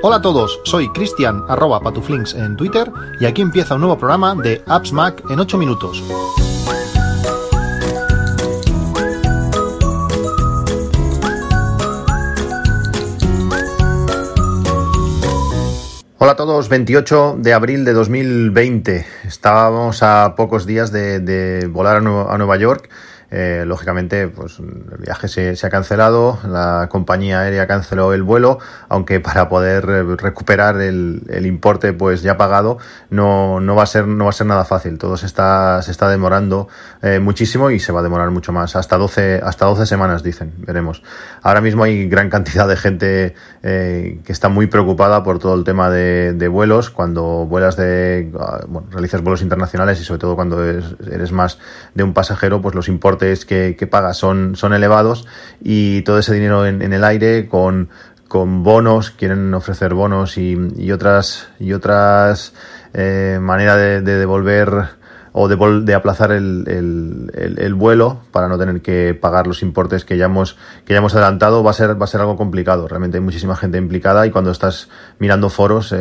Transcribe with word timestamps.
Hola 0.00 0.16
a 0.16 0.22
todos, 0.22 0.60
soy 0.64 0.88
Cristian 0.92 1.44
arroba 1.48 1.80
patuflinks 1.80 2.32
en 2.34 2.56
Twitter 2.56 2.90
y 3.20 3.26
aquí 3.26 3.42
empieza 3.42 3.74
un 3.74 3.82
nuevo 3.82 3.98
programa 3.98 4.34
de 4.34 4.62
Apps 4.66 4.92
Mac 4.92 5.22
en 5.28 5.38
8 5.38 5.58
minutos. 5.58 6.02
Hola 16.20 16.32
a 16.32 16.36
todos, 16.36 16.68
28 16.68 17.36
de 17.38 17.52
abril 17.52 17.84
de 17.84 17.92
2020. 17.92 19.06
Estábamos 19.24 20.02
a 20.02 20.34
pocos 20.36 20.66
días 20.66 20.90
de, 20.90 21.68
volar 21.70 21.96
a 21.96 22.00
Nueva 22.00 22.56
York 22.56 22.88
eh, 23.30 23.64
lógicamente, 23.66 24.28
pues 24.28 24.58
el 24.58 24.98
viaje 24.98 25.28
se, 25.28 25.54
ha 25.66 25.70
cancelado, 25.70 26.38
la 26.48 26.88
compañía 26.90 27.40
aérea 27.40 27.66
canceló 27.66 28.12
el 28.14 28.22
vuelo, 28.22 28.58
aunque 28.88 29.20
para 29.20 29.48
poder 29.48 29.86
recuperar 29.86 30.80
el, 30.80 31.22
importe 31.44 31.92
pues 31.92 32.22
ya 32.22 32.36
pagado 32.36 32.78
no, 33.10 33.60
no, 33.60 33.74
va 33.74 33.84
a 33.84 33.86
ser, 33.86 34.06
no 34.06 34.24
va 34.24 34.30
a 34.30 34.32
ser 34.32 34.46
nada 34.46 34.64
fácil. 34.64 34.98
Todo 34.98 35.16
se 35.16 35.26
está, 35.26 35.80
se 35.82 35.90
está 35.90 36.08
demorando 36.08 36.68
eh, 37.02 37.18
muchísimo 37.18 37.70
y 37.70 37.80
se 37.80 37.92
va 37.92 38.00
a 38.00 38.02
demorar 38.02 38.30
mucho 38.30 38.52
más. 38.52 38.76
Hasta 38.76 38.96
12, 38.96 39.40
hasta 39.42 39.66
12 39.66 39.86
semanas, 39.86 40.22
dicen. 40.22 40.54
Veremos. 40.58 41.02
Ahora 41.42 41.60
mismo 41.60 41.84
hay 41.84 42.08
gran 42.08 42.30
cantidad 42.30 42.68
de 42.68 42.76
gente 42.76 43.34
eh, 43.62 44.20
que 44.24 44.32
está 44.32 44.48
muy 44.48 44.66
preocupada 44.66 45.22
por 45.22 45.38
todo 45.38 45.54
el 45.54 45.64
tema 45.64 45.90
de, 45.90 46.48
vuelos. 46.48 46.90
Cuando 46.90 47.46
vuelas 47.46 47.76
de, 47.76 48.30
ah, 48.38 48.60
bueno, 48.68 48.88
realizas 48.90 49.22
vuelos 49.22 49.42
internacionales 49.42 50.00
y 50.00 50.04
sobre 50.04 50.20
todo 50.20 50.34
cuando 50.34 50.64
eres, 50.64 51.32
más 51.32 51.58
de 51.94 52.02
un 52.02 52.14
pasajero, 52.14 52.62
pues 52.62 52.74
los 52.74 52.88
importes 52.88 53.17
que, 53.18 53.76
que 53.78 53.86
pagas 53.86 54.16
son, 54.16 54.56
son 54.56 54.72
elevados 54.72 55.26
y 55.62 56.02
todo 56.02 56.18
ese 56.18 56.34
dinero 56.34 56.66
en, 56.66 56.92
el 56.92 57.04
aire 57.04 57.48
con, 57.48 57.90
con 58.28 58.62
bonos, 58.62 59.10
quieren 59.10 59.52
ofrecer 59.54 59.94
bonos 59.94 60.38
y, 60.38 60.92
otras, 60.92 61.48
y 61.58 61.72
otras 61.72 62.54
eh, 62.94 63.38
maneras 63.40 63.76
de, 63.76 64.00
devolver 64.02 64.97
o 65.40 65.46
de, 65.46 65.94
aplazar 65.94 66.32
el, 66.32 66.64
el, 66.66 67.56
el, 67.58 67.74
vuelo 67.74 68.22
para 68.32 68.48
no 68.48 68.58
tener 68.58 68.82
que 68.82 69.14
pagar 69.14 69.46
los 69.46 69.62
importes 69.62 70.04
que 70.04 70.16
ya 70.16 70.24
hemos 70.24 70.56
adelantado 70.88 71.62
va 71.62 71.70
a 71.70 71.74
ser 71.74 72.00
va 72.00 72.04
a 72.04 72.08
ser 72.08 72.22
algo 72.22 72.36
complicado. 72.36 72.88
Realmente 72.88 73.18
hay 73.18 73.22
muchísima 73.22 73.54
gente 73.54 73.78
implicada 73.78 74.26
y 74.26 74.32
cuando 74.32 74.50
estás 74.50 74.88
mirando 75.20 75.48
foros 75.48 75.94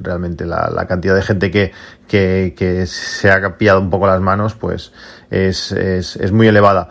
realmente 0.00 0.46
la, 0.46 0.86
cantidad 0.86 1.16
de 1.16 1.22
gente 1.22 1.50
que, 1.50 2.86
se 2.86 3.30
ha 3.32 3.58
pillado 3.58 3.80
un 3.80 3.90
poco 3.90 4.06
las 4.06 4.20
manos 4.20 4.54
pues 4.54 4.92
es, 5.28 5.72
es, 5.72 6.14
es 6.14 6.30
muy 6.30 6.46
elevada. 6.46 6.88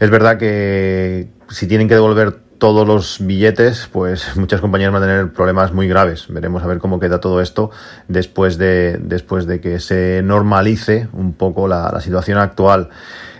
Es 0.00 0.10
verdad 0.10 0.36
que 0.36 1.30
si 1.48 1.68
tienen 1.68 1.86
que 1.86 1.94
devolver 1.94 2.49
todos 2.60 2.86
los 2.86 3.16
billetes, 3.26 3.88
pues 3.90 4.36
muchas 4.36 4.60
compañías 4.60 4.92
van 4.92 5.02
a 5.02 5.06
tener 5.06 5.32
problemas 5.32 5.72
muy 5.72 5.88
graves. 5.88 6.26
Veremos 6.28 6.62
a 6.62 6.68
ver 6.68 6.78
cómo 6.78 7.00
queda 7.00 7.18
todo 7.18 7.40
esto 7.40 7.72
después 8.06 8.58
de, 8.58 9.00
después 9.02 9.46
de 9.46 9.60
que 9.60 9.80
se 9.80 10.22
normalice 10.22 11.08
un 11.12 11.32
poco 11.32 11.66
la, 11.66 11.90
la 11.92 12.00
situación 12.00 12.38
actual. 12.38 12.90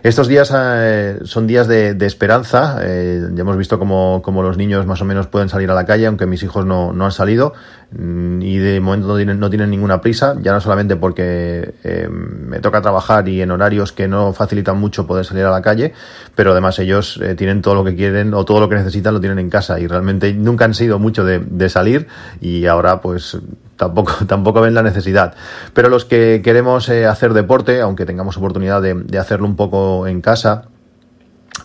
Estos 0.02 0.28
días 0.28 0.50
eh, 0.56 1.18
son 1.24 1.46
días 1.46 1.68
de, 1.68 1.94
esperanza. 2.06 2.78
Eh, 2.80 3.28
ya 3.34 3.42
hemos 3.42 3.58
visto 3.58 3.78
cómo, 3.78 4.42
los 4.42 4.56
niños 4.56 4.86
más 4.86 5.02
o 5.02 5.04
menos 5.04 5.26
pueden 5.26 5.50
salir 5.50 5.70
a 5.70 5.74
la 5.74 5.84
calle, 5.84 6.06
aunque 6.06 6.24
mis 6.24 6.42
hijos 6.42 6.64
no, 6.64 6.90
han 6.98 7.12
salido 7.12 7.52
mm, 7.90 8.40
y 8.40 8.56
de 8.56 8.80
momento 8.80 9.08
no 9.08 9.16
tienen, 9.16 9.38
no 9.38 9.50
tienen 9.50 9.68
ninguna 9.68 10.00
prisa, 10.00 10.36
ya 10.40 10.52
no 10.52 10.60
solamente 10.62 10.96
porque 10.96 11.74
eh, 11.84 12.08
me 12.10 12.60
toca 12.60 12.80
trabajar 12.80 13.28
y 13.28 13.42
en 13.42 13.50
horarios 13.50 13.92
que 13.92 14.08
no 14.08 14.32
facilitan 14.32 14.78
mucho 14.78 15.06
poder 15.06 15.26
salir 15.26 15.44
a 15.44 15.50
la 15.50 15.60
calle, 15.60 15.92
pero 16.34 16.52
además 16.52 16.78
ellos 16.78 17.20
tienen 17.36 17.62
todo 17.62 17.74
lo 17.74 17.84
que 17.84 17.94
quieren 17.94 18.34
o 18.34 18.44
todo 18.44 18.60
lo 18.60 18.68
que 18.68 18.76
necesitan 18.76 19.14
lo 19.14 19.20
tienen 19.20 19.38
en 19.38 19.50
casa 19.50 19.78
y 19.80 19.86
realmente 19.86 20.32
nunca 20.32 20.64
han 20.64 20.74
sido 20.74 20.98
mucho 20.98 21.24
de, 21.24 21.68
salir 21.68 22.08
y 22.40 22.66
ahora 22.66 23.00
pues 23.00 23.38
tampoco, 23.76 24.12
tampoco 24.26 24.60
ven 24.60 24.74
la 24.74 24.82
necesidad. 24.82 25.34
Pero 25.74 25.88
los 25.88 26.04
que 26.04 26.40
queremos 26.42 26.88
eh, 26.88 27.06
hacer 27.06 27.32
deporte, 27.32 27.80
aunque 27.80 28.06
tengamos 28.06 28.36
oportunidad 28.36 28.82
de 28.82 29.18
hacerlo 29.18 29.46
un 29.46 29.56
poco 29.56 30.06
en 30.06 30.20
casa, 30.20 30.68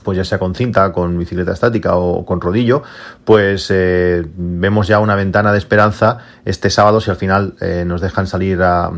pues 0.05 0.17
ya 0.17 0.23
sea 0.23 0.37
con 0.37 0.53
cinta, 0.55 0.93
con 0.93 1.17
bicicleta 1.17 1.51
estática 1.51 1.97
o 1.97 2.23
con 2.25 2.39
rodillo, 2.39 2.83
pues 3.25 3.67
eh, 3.71 4.23
vemos 4.37 4.87
ya 4.87 4.99
una 4.99 5.15
ventana 5.15 5.51
de 5.51 5.57
esperanza 5.57 6.19
este 6.45 6.69
sábado 6.69 7.01
si 7.01 7.09
al 7.09 7.17
final 7.17 7.55
eh, 7.59 7.83
nos 7.85 8.01
dejan 8.01 8.27
salir 8.27 8.61
a, 8.61 8.91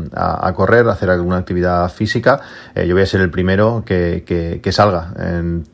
correr, 0.54 0.86
a 0.86 0.92
hacer 0.92 1.10
alguna 1.10 1.38
actividad 1.38 1.90
física. 1.90 2.40
Eh, 2.74 2.86
yo 2.86 2.94
voy 2.94 3.02
a 3.02 3.06
ser 3.06 3.22
el 3.22 3.30
primero 3.30 3.82
que, 3.86 4.22
que, 4.26 4.60
que 4.62 4.70
salga. 4.70 5.14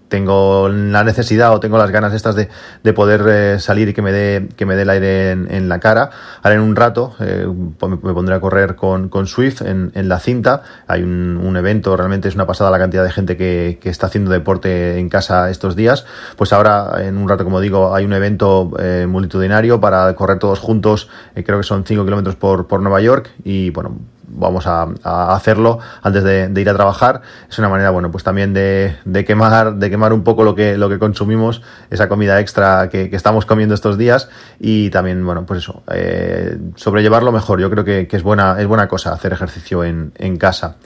Tengo 0.09 0.69
la 0.69 1.03
necesidad 1.03 1.53
o 1.53 1.61
tengo 1.61 1.79
las 1.79 1.91
ganas 1.91 2.15
estas 2.15 2.35
de, 2.35 2.49
de 2.83 2.93
poder 2.93 3.25
eh, 3.29 3.59
salir 3.59 3.89
y 3.89 3.95
que 3.95 4.03
me 4.03 4.13
dé 4.13 4.49
que 4.57 4.67
me 4.67 4.77
dé 4.77 4.83
el 4.83 4.91
aire 4.91 5.31
en, 5.33 5.69
la 5.69 5.81
cara. 5.81 6.11
Ahora 6.43 6.57
en 6.57 6.61
un 6.61 6.77
rato 6.77 7.15
eh, 7.21 7.47
me, 7.49 7.97
pondré 7.97 8.35
a 8.35 8.41
correr 8.41 8.77
con, 8.77 9.09
con 9.09 9.27
Swift 9.27 9.63
en, 9.63 9.93
en, 9.95 10.09
la 10.09 10.21
cinta. 10.21 10.63
Hay 10.87 11.03
un, 11.03 11.41
un, 11.43 11.57
evento, 11.57 11.97
realmente 11.97 12.29
es 12.29 12.35
una 12.35 12.47
pasada 12.47 12.71
la 12.71 12.79
cantidad 12.79 13.03
de 13.03 13.11
gente 13.11 13.37
que, 13.37 13.79
que, 13.81 13.89
está 13.89 14.07
haciendo 14.07 14.31
deporte 14.31 14.99
en 14.99 15.09
casa 15.09 15.51
estos 15.51 15.77
días. 15.77 16.05
Pues 16.37 16.53
ahora 16.53 17.05
en 17.05 17.17
un 17.17 17.29
rato, 17.29 17.45
como 17.45 17.61
digo, 17.61 17.95
hay 17.95 18.05
un 18.05 18.13
evento 18.13 18.71
eh, 18.79 19.07
multitudinario 19.09 19.81
para 19.81 20.15
correr 20.15 20.39
todos 20.39 20.61
juntos. 20.61 21.09
Eh, 21.35 21.45
creo 21.45 21.59
que 21.59 21.65
son 21.65 21.85
5 21.85 22.05
kilómetros 22.05 22.37
por, 22.37 22.67
por 22.67 22.81
Nueva 22.81 23.01
York 23.01 23.31
y 23.45 23.71
bueno, 23.71 23.97
vamos 24.35 24.67
a, 24.67 24.87
hacerlo 25.35 25.79
antes 26.03 26.25
de, 26.25 26.61
ir 26.61 26.69
a 26.69 26.75
trabajar. 26.75 27.23
Es 27.49 27.59
una 27.59 27.69
manera, 27.69 27.91
bueno, 27.91 28.11
pues 28.11 28.25
también 28.25 28.53
de, 28.53 28.97
quemar, 29.27 29.75
de 29.77 29.91
quemar 29.91 30.13
un 30.13 30.25
poco 30.25 30.45
lo 30.45 30.55
que, 30.55 30.77
lo 30.77 30.89
que 30.89 30.99
consumimos, 30.99 31.63
esa 31.91 32.09
comida 32.09 32.41
extra 32.41 32.89
que, 32.89 33.11
estamos 33.13 33.47
comiendo 33.47 33.75
estos 33.75 33.97
días 33.97 34.29
y 34.59 34.91
también, 34.91 35.25
bueno, 35.25 35.47
pues 35.47 35.61
eso, 35.61 35.83
eh, 35.93 36.59
sobrellevarlo 36.77 37.33
mejor. 37.33 37.61
Yo 37.61 37.71
creo 37.71 37.85
que, 37.85 38.09
es 38.11 38.23
buena, 38.23 38.61
es 38.61 38.67
buena 38.67 38.89
cosa 38.89 39.13
hacer 39.13 39.33
ejercicio 39.33 39.85
en, 39.85 40.13
en 40.17 40.37
casa. 40.37 40.77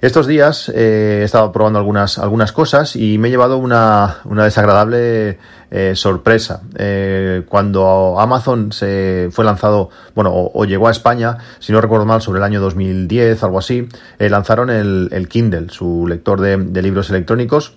Estos 0.00 0.26
días 0.26 0.70
eh, 0.74 1.18
he 1.20 1.24
estado 1.24 1.52
probando 1.52 1.78
algunas, 1.78 2.18
algunas 2.18 2.52
cosas 2.52 2.96
y 2.96 3.18
me 3.18 3.28
he 3.28 3.30
llevado 3.30 3.58
una, 3.58 4.20
una 4.24 4.44
desagradable 4.44 5.38
eh, 5.70 5.92
sorpresa. 5.94 6.62
Eh, 6.78 7.42
cuando 7.46 8.18
Amazon 8.18 8.72
se 8.72 9.28
fue 9.30 9.44
lanzado, 9.44 9.90
bueno, 10.14 10.32
o, 10.34 10.64
llegó 10.64 10.88
a 10.88 10.90
España, 10.90 11.36
si 11.58 11.72
no 11.72 11.82
recuerdo 11.82 12.06
mal, 12.06 12.22
sobre 12.22 12.38
el 12.38 12.44
año 12.44 12.62
2010, 12.62 13.42
algo 13.44 13.58
así, 13.58 13.88
eh, 14.18 14.30
lanzaron 14.30 14.70
el, 14.70 15.10
el, 15.12 15.28
Kindle, 15.28 15.68
su 15.68 16.06
lector 16.08 16.40
de, 16.40 16.56
de 16.56 16.82
libros 16.82 17.10
electrónicos 17.10 17.74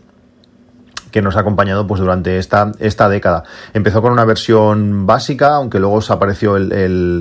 que 1.14 1.22
nos 1.22 1.38
ha 1.38 1.42
acompañado 1.42 1.86
pues 1.86 2.02
durante 2.02 2.40
esta, 2.40 2.72
esta 2.80 3.08
década. 3.08 3.44
Empezó 3.74 4.02
con 4.02 4.12
una 4.12 4.26
versión 4.26 5.06
básica, 5.06 5.56
aunque 5.56 5.80
luego 5.80 6.02
se 6.02 6.12
apareció 6.12 6.58
el, 6.58 6.72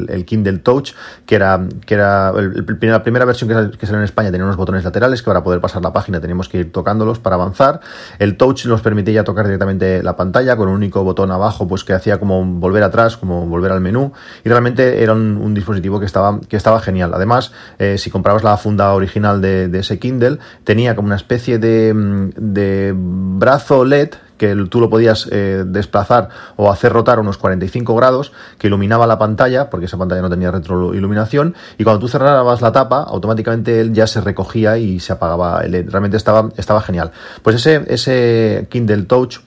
el, 0.08 0.24
Kindle 0.24 0.58
Touch, 0.58 0.94
que 1.26 1.34
era, 1.34 1.60
que 1.84 1.94
era 1.94 2.32
la 2.32 3.02
primera 3.02 3.26
versión 3.26 3.50
que, 3.50 3.86
salió 3.86 3.98
en 3.98 4.04
España 4.04 4.30
tenía 4.30 4.46
unos 4.46 4.56
botones 4.56 4.82
laterales 4.82 5.20
que 5.20 5.26
para 5.26 5.44
poder 5.44 5.60
pasar 5.60 5.82
la 5.82 5.92
página 5.92 6.20
teníamos 6.20 6.48
que 6.48 6.58
ir 6.58 6.72
tocándolos 6.72 7.18
para 7.18 7.36
avanzar. 7.36 7.80
El 8.18 8.38
Touch 8.38 8.64
nos 8.64 8.80
permitía 8.80 9.24
tocar 9.24 9.44
directamente 9.44 10.02
la 10.02 10.16
pantalla 10.16 10.56
con 10.56 10.68
un 10.68 10.76
único 10.76 11.04
botón 11.04 11.30
abajo, 11.30 11.68
pues 11.68 11.84
que 11.84 11.92
hacía 11.92 12.18
como 12.18 12.42
volver 12.42 12.84
atrás, 12.84 13.18
como 13.18 13.46
volver 13.46 13.72
al 13.72 13.82
menú. 13.82 14.12
Y 14.42 14.48
realmente 14.48 15.02
era 15.02 15.12
un, 15.12 15.52
dispositivo 15.52 16.00
que 16.00 16.06
estaba, 16.06 16.40
que 16.40 16.56
estaba 16.56 16.80
genial. 16.80 17.12
Además, 17.12 17.52
eh, 17.78 17.98
si 17.98 18.08
comprabas 18.08 18.42
la 18.42 18.56
funda 18.56 18.94
original 18.94 19.42
de, 19.42 19.68
de, 19.68 19.80
ese 19.80 19.98
Kindle, 19.98 20.38
tenía 20.64 20.96
como 20.96 21.06
una 21.06 21.16
especie 21.16 21.58
de, 21.58 21.92
de 22.38 22.94
brazo 22.96 23.81
LED 23.84 24.10
que 24.42 24.56
tú 24.68 24.80
lo 24.80 24.90
podías 24.90 25.28
eh, 25.30 25.62
desplazar 25.64 26.28
o 26.56 26.72
hacer 26.72 26.92
rotar 26.92 27.20
unos 27.20 27.38
45 27.38 27.94
grados, 27.94 28.32
que 28.58 28.66
iluminaba 28.66 29.06
la 29.06 29.16
pantalla, 29.16 29.70
porque 29.70 29.86
esa 29.86 29.96
pantalla 29.98 30.20
no 30.20 30.30
tenía 30.30 30.50
retroiluminación, 30.50 31.54
y 31.78 31.84
cuando 31.84 32.00
tú 32.00 32.08
cerrabas 32.08 32.60
la 32.60 32.72
tapa, 32.72 33.04
automáticamente 33.04 33.80
él 33.80 33.92
ya 33.92 34.08
se 34.08 34.20
recogía 34.20 34.78
y 34.78 34.98
se 34.98 35.12
apagaba 35.12 35.60
el 35.60 35.70
LED. 35.70 35.90
Realmente 35.90 36.16
estaba, 36.16 36.48
estaba 36.56 36.80
genial. 36.80 37.12
Pues 37.42 37.54
ese, 37.54 37.84
ese 37.86 38.66
Kindle 38.68 39.04
Touch 39.04 39.38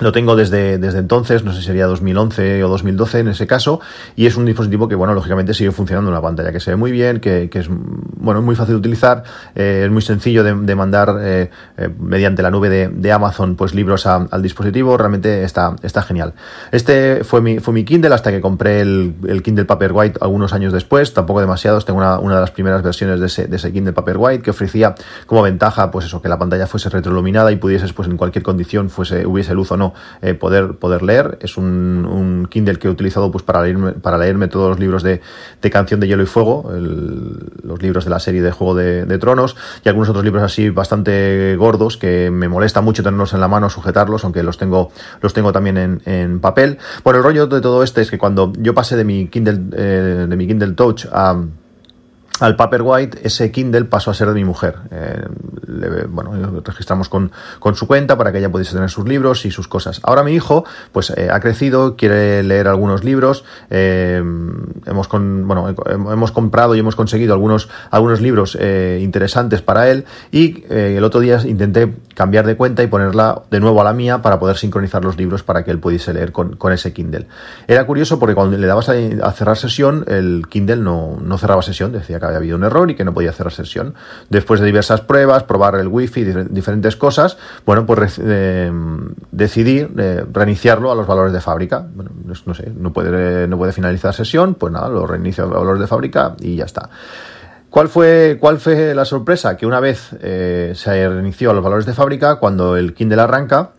lo 0.00 0.12
tengo 0.12 0.36
desde, 0.36 0.78
desde 0.78 0.98
entonces, 0.98 1.44
no 1.44 1.52
sé 1.52 1.60
si 1.60 1.66
sería 1.66 1.86
2011 1.86 2.64
o 2.64 2.68
2012 2.68 3.20
en 3.20 3.28
ese 3.28 3.46
caso, 3.46 3.80
y 4.16 4.26
es 4.26 4.36
un 4.36 4.44
dispositivo 4.44 4.88
que, 4.88 4.94
bueno, 4.94 5.14
lógicamente 5.14 5.54
sigue 5.54 5.70
funcionando 5.70 6.10
en 6.10 6.14
la 6.14 6.22
pantalla, 6.22 6.52
que 6.52 6.60
se 6.60 6.70
ve 6.70 6.76
muy 6.76 6.92
bien, 6.92 7.20
que, 7.20 7.48
que 7.50 7.60
es, 7.60 7.68
bueno, 7.68 8.42
muy 8.42 8.56
fácil 8.56 8.74
de 8.74 8.78
utilizar, 8.78 9.24
eh, 9.54 9.82
es 9.84 9.90
muy 9.90 10.02
sencillo 10.02 10.44
de, 10.44 10.74
mandar 10.74 11.18
eh, 11.20 11.50
eh, 11.76 11.90
mediante 11.98 12.42
la 12.42 12.50
nube 12.50 12.68
de, 12.70 12.88
de, 12.88 13.12
Amazon, 13.12 13.56
pues 13.56 13.74
libros 13.74 14.06
al 14.06 14.42
dispositivo, 14.42 14.96
realmente 14.96 15.44
está, 15.44 15.76
está 15.82 16.02
genial. 16.02 16.32
Este 16.72 17.24
fue 17.24 17.42
mi, 17.42 17.58
fue 17.58 17.74
mi 17.74 17.84
Kindle 17.84 18.14
hasta 18.14 18.30
que 18.30 18.40
compré 18.40 18.80
el, 18.80 19.14
el 19.28 19.42
Kindle 19.42 19.66
Paperwhite 19.66 20.18
algunos 20.22 20.52
años 20.54 20.72
después, 20.72 21.12
tampoco 21.12 21.40
demasiados, 21.40 21.84
tengo 21.84 21.98
una, 21.98 22.18
una 22.18 22.36
de 22.36 22.40
las 22.40 22.50
primeras 22.50 22.82
versiones 22.82 23.20
de 23.20 23.26
ese, 23.26 23.46
de 23.46 23.56
ese 23.56 23.72
Kindle 23.72 23.92
Paperwhite 23.92 24.42
que 24.42 24.50
ofrecía 24.50 24.94
como 25.26 25.42
ventaja, 25.42 25.90
pues 25.90 26.06
eso, 26.06 26.22
que 26.22 26.28
la 26.28 26.38
pantalla 26.38 26.66
fuese 26.66 26.88
retroiluminada 26.88 27.52
y 27.52 27.56
pudieses, 27.56 27.92
pues 27.92 28.08
en 28.08 28.16
cualquier 28.16 28.42
condición, 28.42 28.88
fuese, 28.88 29.26
hubiese 29.26 29.54
luz 29.54 29.70
o 29.72 29.76
no, 29.76 29.81
eh, 30.20 30.34
poder, 30.34 30.74
poder 30.74 31.02
leer. 31.02 31.38
Es 31.40 31.56
un, 31.56 32.06
un, 32.06 32.46
Kindle 32.50 32.78
que 32.78 32.88
he 32.88 32.90
utilizado 32.90 33.30
pues 33.30 33.44
para 33.44 33.62
leerme, 33.62 33.92
para 33.92 34.18
leerme 34.18 34.48
todos 34.48 34.70
los 34.70 34.78
libros 34.78 35.02
de, 35.02 35.20
de 35.60 35.70
Canción 35.70 36.00
de 36.00 36.08
Hielo 36.08 36.22
y 36.22 36.26
Fuego, 36.26 36.70
los 36.72 37.82
libros 37.82 38.04
de 38.04 38.10
la 38.10 38.20
serie 38.20 38.42
de 38.42 38.50
Juego 38.50 38.74
de, 38.74 39.04
de, 39.06 39.18
Tronos 39.18 39.56
y 39.84 39.88
algunos 39.88 40.08
otros 40.08 40.24
libros 40.24 40.42
así 40.42 40.70
bastante 40.70 41.56
gordos 41.56 41.96
que 41.96 42.30
me 42.30 42.48
molesta 42.48 42.80
mucho 42.80 43.02
tenerlos 43.02 43.32
en 43.34 43.40
la 43.40 43.48
mano, 43.48 43.70
sujetarlos, 43.70 44.24
aunque 44.24 44.42
los 44.42 44.58
tengo, 44.58 44.90
los 45.20 45.32
tengo 45.32 45.52
también 45.52 45.76
en, 45.78 46.02
en 46.04 46.40
papel. 46.40 46.78
Bueno, 47.04 47.18
el 47.18 47.24
rollo 47.24 47.46
de 47.46 47.60
todo 47.60 47.82
este 47.82 48.02
es 48.02 48.10
que 48.10 48.18
cuando 48.18 48.52
yo 48.58 48.74
pasé 48.74 48.96
de 48.96 49.04
mi 49.04 49.28
Kindle, 49.28 49.60
eh, 49.72 50.26
de 50.28 50.36
mi 50.36 50.46
Kindle 50.46 50.72
Touch 50.72 51.06
a 51.12 51.42
al 52.42 52.56
Paperwhite, 52.56 53.20
ese 53.22 53.52
Kindle 53.52 53.84
pasó 53.84 54.10
a 54.10 54.14
ser 54.14 54.26
de 54.26 54.34
mi 54.34 54.44
mujer. 54.44 54.74
Eh, 54.90 55.24
le, 55.68 56.06
bueno, 56.06 56.60
registramos 56.64 57.08
con, 57.08 57.30
con, 57.60 57.76
su 57.76 57.86
cuenta 57.86 58.18
para 58.18 58.32
que 58.32 58.38
ella 58.38 58.50
pudiese 58.50 58.72
tener 58.72 58.90
sus 58.90 59.06
libros 59.06 59.46
y 59.46 59.52
sus 59.52 59.68
cosas. 59.68 60.00
Ahora 60.02 60.24
mi 60.24 60.32
hijo, 60.32 60.64
pues 60.90 61.10
eh, 61.10 61.28
ha 61.30 61.38
crecido, 61.38 61.94
quiere 61.96 62.42
leer 62.42 62.66
algunos 62.66 63.04
libros. 63.04 63.44
Eh, 63.70 64.16
hemos 64.86 65.06
con, 65.06 65.46
bueno, 65.46 65.68
hemos 65.68 66.32
comprado 66.32 66.74
y 66.74 66.80
hemos 66.80 66.96
conseguido 66.96 67.32
algunos, 67.32 67.68
algunos 67.92 68.20
libros 68.20 68.58
eh, 68.60 68.98
interesantes 69.00 69.62
para 69.62 69.88
él. 69.88 70.04
Y 70.32 70.64
el 70.68 71.04
otro 71.04 71.20
día 71.20 71.40
intenté 71.44 71.94
cambiar 72.14 72.44
de 72.44 72.56
cuenta 72.56 72.82
y 72.82 72.88
ponerla 72.88 73.42
de 73.52 73.60
nuevo 73.60 73.80
a 73.80 73.84
la 73.84 73.92
mía 73.92 74.20
para 74.20 74.40
poder 74.40 74.56
sincronizar 74.56 75.04
los 75.04 75.16
libros 75.16 75.44
para 75.44 75.64
que 75.64 75.70
él 75.70 75.78
pudiese 75.78 76.12
leer 76.12 76.32
con, 76.32 76.56
con 76.56 76.72
ese 76.72 76.92
Kindle. 76.92 77.28
Era 77.68 77.86
curioso 77.86 78.18
porque 78.18 78.34
cuando 78.34 78.58
le 78.58 78.66
dabas 78.66 78.88
a, 78.88 78.94
a 79.22 79.32
cerrar 79.32 79.56
sesión, 79.56 80.04
el 80.08 80.48
Kindle 80.48 80.78
no, 80.78 81.18
no 81.22 81.38
cerraba 81.38 81.62
sesión, 81.62 81.92
decía 81.92 82.18
que 82.18 82.31
había 82.32 82.38
habido 82.38 82.56
un 82.56 82.64
error 82.64 82.90
y 82.90 82.94
que 82.94 83.04
no 83.04 83.14
podía 83.14 83.32
cerrar 83.32 83.52
sesión. 83.52 83.94
Después 84.28 84.60
de 84.60 84.66
diversas 84.66 85.00
pruebas, 85.00 85.44
probar 85.44 85.76
el 85.76 85.88
wifi, 85.88 86.24
diferentes 86.24 86.96
cosas, 86.96 87.36
bueno, 87.64 87.86
pues 87.86 88.20
eh, 88.22 88.70
decidí 89.30 89.86
eh, 89.98 90.24
reiniciarlo 90.32 90.90
a 90.90 90.94
los 90.94 91.06
valores 91.06 91.32
de 91.32 91.40
fábrica. 91.40 91.86
Bueno, 91.94 92.10
no 92.46 92.54
sé, 92.54 92.70
no 92.76 92.92
puede, 92.92 93.46
no 93.48 93.58
puede 93.58 93.72
finalizar 93.72 94.14
sesión, 94.14 94.54
pues 94.54 94.72
nada, 94.72 94.88
lo 94.88 95.06
reinicio 95.06 95.44
a 95.44 95.46
los 95.46 95.56
valores 95.56 95.80
de 95.80 95.86
fábrica 95.86 96.34
y 96.40 96.56
ya 96.56 96.64
está. 96.64 96.88
¿Cuál 97.72 97.88
fue, 97.88 98.36
¿Cuál 98.38 98.58
fue 98.58 98.94
la 98.94 99.06
sorpresa? 99.06 99.56
Que 99.56 99.64
una 99.64 99.80
vez 99.80 100.10
eh, 100.20 100.72
se 100.74 101.08
reinició 101.08 101.50
a 101.50 101.54
los 101.54 101.64
valores 101.64 101.86
de 101.86 101.94
fábrica, 101.94 102.36
cuando 102.36 102.76
el 102.76 102.92
Kindle 102.92 103.22
arranca, 103.22 103.70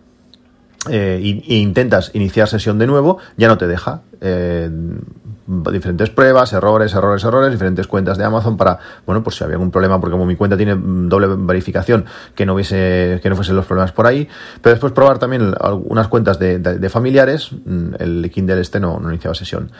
eh, 0.90 1.20
e 1.22 1.56
intentas 1.56 2.10
iniciar 2.16 2.48
sesión 2.48 2.80
de 2.80 2.88
nuevo, 2.88 3.20
ya 3.38 3.48
no 3.48 3.60
te 3.60 3.68
deja. 3.68 4.02
Eh, 4.20 4.68
diferentes 5.46 6.10
pruebas, 6.10 6.54
errores, 6.54 6.94
errores, 6.94 7.24
errores, 7.24 7.52
diferentes 7.52 7.88
cuentas 7.88 8.18
de 8.18 8.24
Amazon 8.24 8.58
para, 8.58 8.80
bueno, 9.06 9.24
pues 9.24 9.36
si 9.36 9.44
había 9.44 9.56
algún 9.56 9.72
problema, 9.72 10.00
porque 10.00 10.12
como 10.14 10.26
mi 10.26 10.36
cuenta 10.36 10.56
tiene 10.56 10.76
doble 10.76 11.28
verificación, 11.38 12.06
que 12.36 12.46
no 12.46 12.54
hubiese, 12.54 13.20
que 13.22 13.30
no 13.30 13.36
fuesen 13.36 13.56
los 13.56 13.66
problemas 13.66 13.92
por 13.92 14.08
ahí, 14.08 14.28
pero 14.62 14.74
después 14.74 14.94
probar 14.94 15.20
también 15.20 15.54
algunas 15.60 16.08
cuentas 16.08 16.40
de, 16.40 16.60
de, 16.60 16.80
de 16.80 16.90
familiares, 16.90 17.52
el 18.00 18.30
Kindle 18.32 18.62
este 18.62 18.80
no, 18.80 19.00
no 19.00 19.10
iniciaba 19.10 19.36
sesión. 19.36 19.72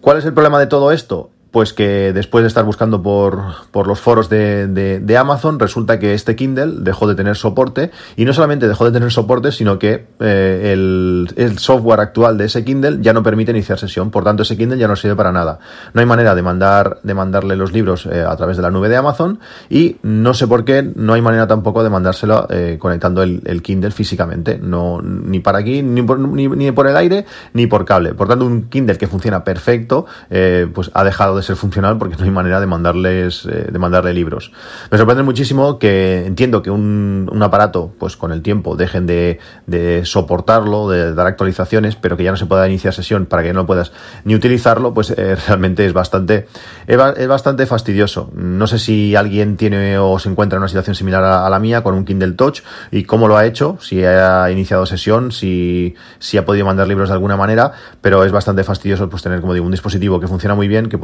¿Cuál 0.00 0.18
es 0.18 0.24
el 0.24 0.32
problema 0.32 0.58
de 0.58 0.66
todo 0.66 0.92
esto? 0.92 1.30
Pues 1.50 1.72
que 1.72 2.12
después 2.12 2.42
de 2.42 2.48
estar 2.48 2.64
buscando 2.64 3.02
por, 3.02 3.42
por 3.72 3.86
los 3.86 4.00
foros 4.00 4.28
de, 4.28 4.68
de, 4.68 5.18
Amazon, 5.18 5.58
resulta 5.58 5.98
que 5.98 6.14
este 6.14 6.36
Kindle 6.36 6.76
dejó 6.80 7.08
de 7.08 7.14
tener 7.14 7.36
soporte 7.36 7.90
y 8.16 8.24
no 8.24 8.32
solamente 8.32 8.68
dejó 8.68 8.84
de 8.84 8.92
tener 8.92 9.10
soporte, 9.10 9.50
sino 9.50 9.78
que 9.78 10.06
eh, 10.20 10.70
el, 10.72 11.28
el, 11.36 11.58
software 11.58 12.00
actual 12.00 12.38
de 12.38 12.44
ese 12.44 12.64
Kindle 12.64 12.98
ya 13.00 13.12
no 13.12 13.22
permite 13.22 13.50
iniciar 13.50 13.78
sesión, 13.78 14.10
por 14.10 14.24
tanto 14.24 14.44
ese 14.44 14.56
Kindle 14.56 14.78
ya 14.78 14.86
no 14.86 14.94
sirve 14.96 15.16
para 15.16 15.32
nada. 15.32 15.58
No 15.92 16.00
hay 16.00 16.06
manera 16.06 16.34
de 16.34 16.42
mandar 16.42 16.98
de 17.02 17.14
mandarle 17.14 17.56
los 17.56 17.72
libros 17.72 18.06
eh, 18.06 18.24
a 18.26 18.36
través 18.36 18.56
de 18.56 18.62
la 18.62 18.70
nube 18.70 18.88
de 18.88 18.96
Amazon 18.96 19.40
y 19.68 19.96
no 20.02 20.34
sé 20.34 20.46
por 20.46 20.64
qué 20.64 20.88
no 20.94 21.14
hay 21.14 21.22
manera 21.22 21.48
tampoco 21.48 21.82
de 21.82 21.90
mandárselo 21.90 22.46
eh, 22.50 22.76
conectando 22.78 23.22
el, 23.22 23.42
el, 23.44 23.60
Kindle 23.62 23.90
físicamente, 23.90 24.58
no 24.58 25.02
ni 25.02 25.40
para 25.40 25.58
aquí 25.58 25.82
ni 25.82 26.02
por, 26.02 26.18
ni, 26.18 26.48
ni 26.48 26.70
por 26.70 26.86
el 26.86 26.96
aire 26.96 27.26
ni 27.52 27.66
por 27.66 27.84
cable. 27.84 28.14
Por 28.14 28.28
tanto 28.28 28.46
un 28.46 28.68
Kindle 28.68 28.96
que 28.96 29.08
funciona 29.08 29.42
perfecto, 29.42 30.06
pues 30.28 30.90
ha 30.94 31.04
dejado 31.04 31.36
de 31.36 31.39
ser 31.42 31.56
funcional 31.56 31.98
porque 31.98 32.16
no 32.16 32.24
hay 32.24 32.30
manera 32.30 32.60
de 32.60 32.66
mandarles 32.66 33.46
eh, 33.46 33.68
de 33.70 33.78
mandarle 33.78 34.12
libros. 34.12 34.52
Me 34.90 34.98
sorprende 34.98 35.22
muchísimo 35.22 35.78
que 35.78 36.24
entiendo 36.26 36.62
que 36.62 36.70
un, 36.70 37.28
un 37.32 37.42
aparato, 37.42 37.92
pues 37.98 38.16
con 38.16 38.32
el 38.32 38.42
tiempo, 38.42 38.76
dejen 38.76 39.06
de, 39.06 39.38
de, 39.66 40.04
soportarlo, 40.04 40.88
de 40.88 41.14
dar 41.14 41.26
actualizaciones, 41.26 41.96
pero 41.96 42.16
que 42.16 42.24
ya 42.24 42.30
no 42.30 42.36
se 42.36 42.46
pueda 42.46 42.66
iniciar 42.68 42.94
sesión 42.94 43.26
para 43.26 43.42
que 43.42 43.52
no 43.52 43.66
puedas 43.66 43.92
ni 44.24 44.34
utilizarlo, 44.34 44.94
pues 44.94 45.10
eh, 45.10 45.36
realmente 45.46 45.86
es 45.86 45.92
bastante 45.92 46.46
es, 46.86 47.28
bastante 47.28 47.66
fastidioso. 47.66 48.30
No 48.34 48.66
sé 48.66 48.78
si 48.78 49.16
alguien 49.16 49.56
tiene 49.56 49.98
o 49.98 50.18
se 50.18 50.28
encuentra 50.28 50.56
en 50.56 50.62
una 50.62 50.68
situación 50.68 50.94
similar 50.94 51.24
a, 51.24 51.46
a, 51.46 51.50
la 51.50 51.58
mía 51.58 51.82
con 51.82 51.94
un 51.94 52.04
Kindle 52.04 52.32
Touch 52.32 52.62
y 52.90 53.04
cómo 53.04 53.28
lo 53.28 53.36
ha 53.36 53.46
hecho, 53.46 53.78
si 53.80 54.04
ha 54.04 54.50
iniciado 54.50 54.86
sesión, 54.86 55.32
si, 55.32 55.94
si 56.18 56.36
ha 56.36 56.44
podido 56.44 56.66
mandar 56.66 56.86
libros 56.86 57.08
de 57.08 57.14
alguna 57.14 57.36
manera, 57.36 57.72
pero 58.00 58.24
es 58.24 58.32
bastante 58.32 58.64
fastidioso 58.64 59.08
pues 59.08 59.22
tener, 59.22 59.40
como 59.40 59.54
digo, 59.54 59.66
un 59.66 59.72
dispositivo 59.72 60.20
que 60.20 60.28
funciona 60.28 60.54
muy 60.54 60.68
bien, 60.68 60.88
que 60.88 60.98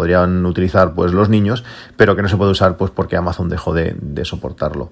utilizar 0.46 0.94
pues 0.94 1.12
los 1.12 1.28
niños, 1.28 1.64
pero 1.96 2.16
que 2.16 2.22
no 2.22 2.28
se 2.28 2.36
puede 2.36 2.50
usar 2.50 2.76
pues 2.76 2.90
porque 2.90 3.16
Amazon 3.16 3.48
dejó 3.48 3.74
de, 3.74 3.94
soportarlo. 4.24 4.90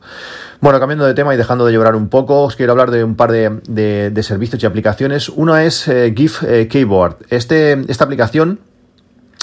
Bueno, 0.60 0.78
cambiando 0.78 1.04
de 1.04 1.14
tema 1.14 1.34
y 1.34 1.36
dejando 1.36 1.66
de 1.66 1.72
llorar 1.72 1.96
un 1.96 2.08
poco, 2.08 2.42
os 2.42 2.56
quiero 2.56 2.72
hablar 2.72 2.90
de 2.90 3.02
un 3.04 3.16
par 3.16 3.32
de, 3.32 3.60
de, 3.68 4.10
de 4.10 4.22
servicios 4.22 4.62
y 4.62 4.66
aplicaciones. 4.66 5.28
Una 5.28 5.64
es 5.64 5.88
eh, 5.88 6.12
GIF 6.16 6.42
eh, 6.44 6.68
Keyboard. 6.68 7.16
Este, 7.30 7.84
esta 7.88 8.04
aplicación 8.04 8.60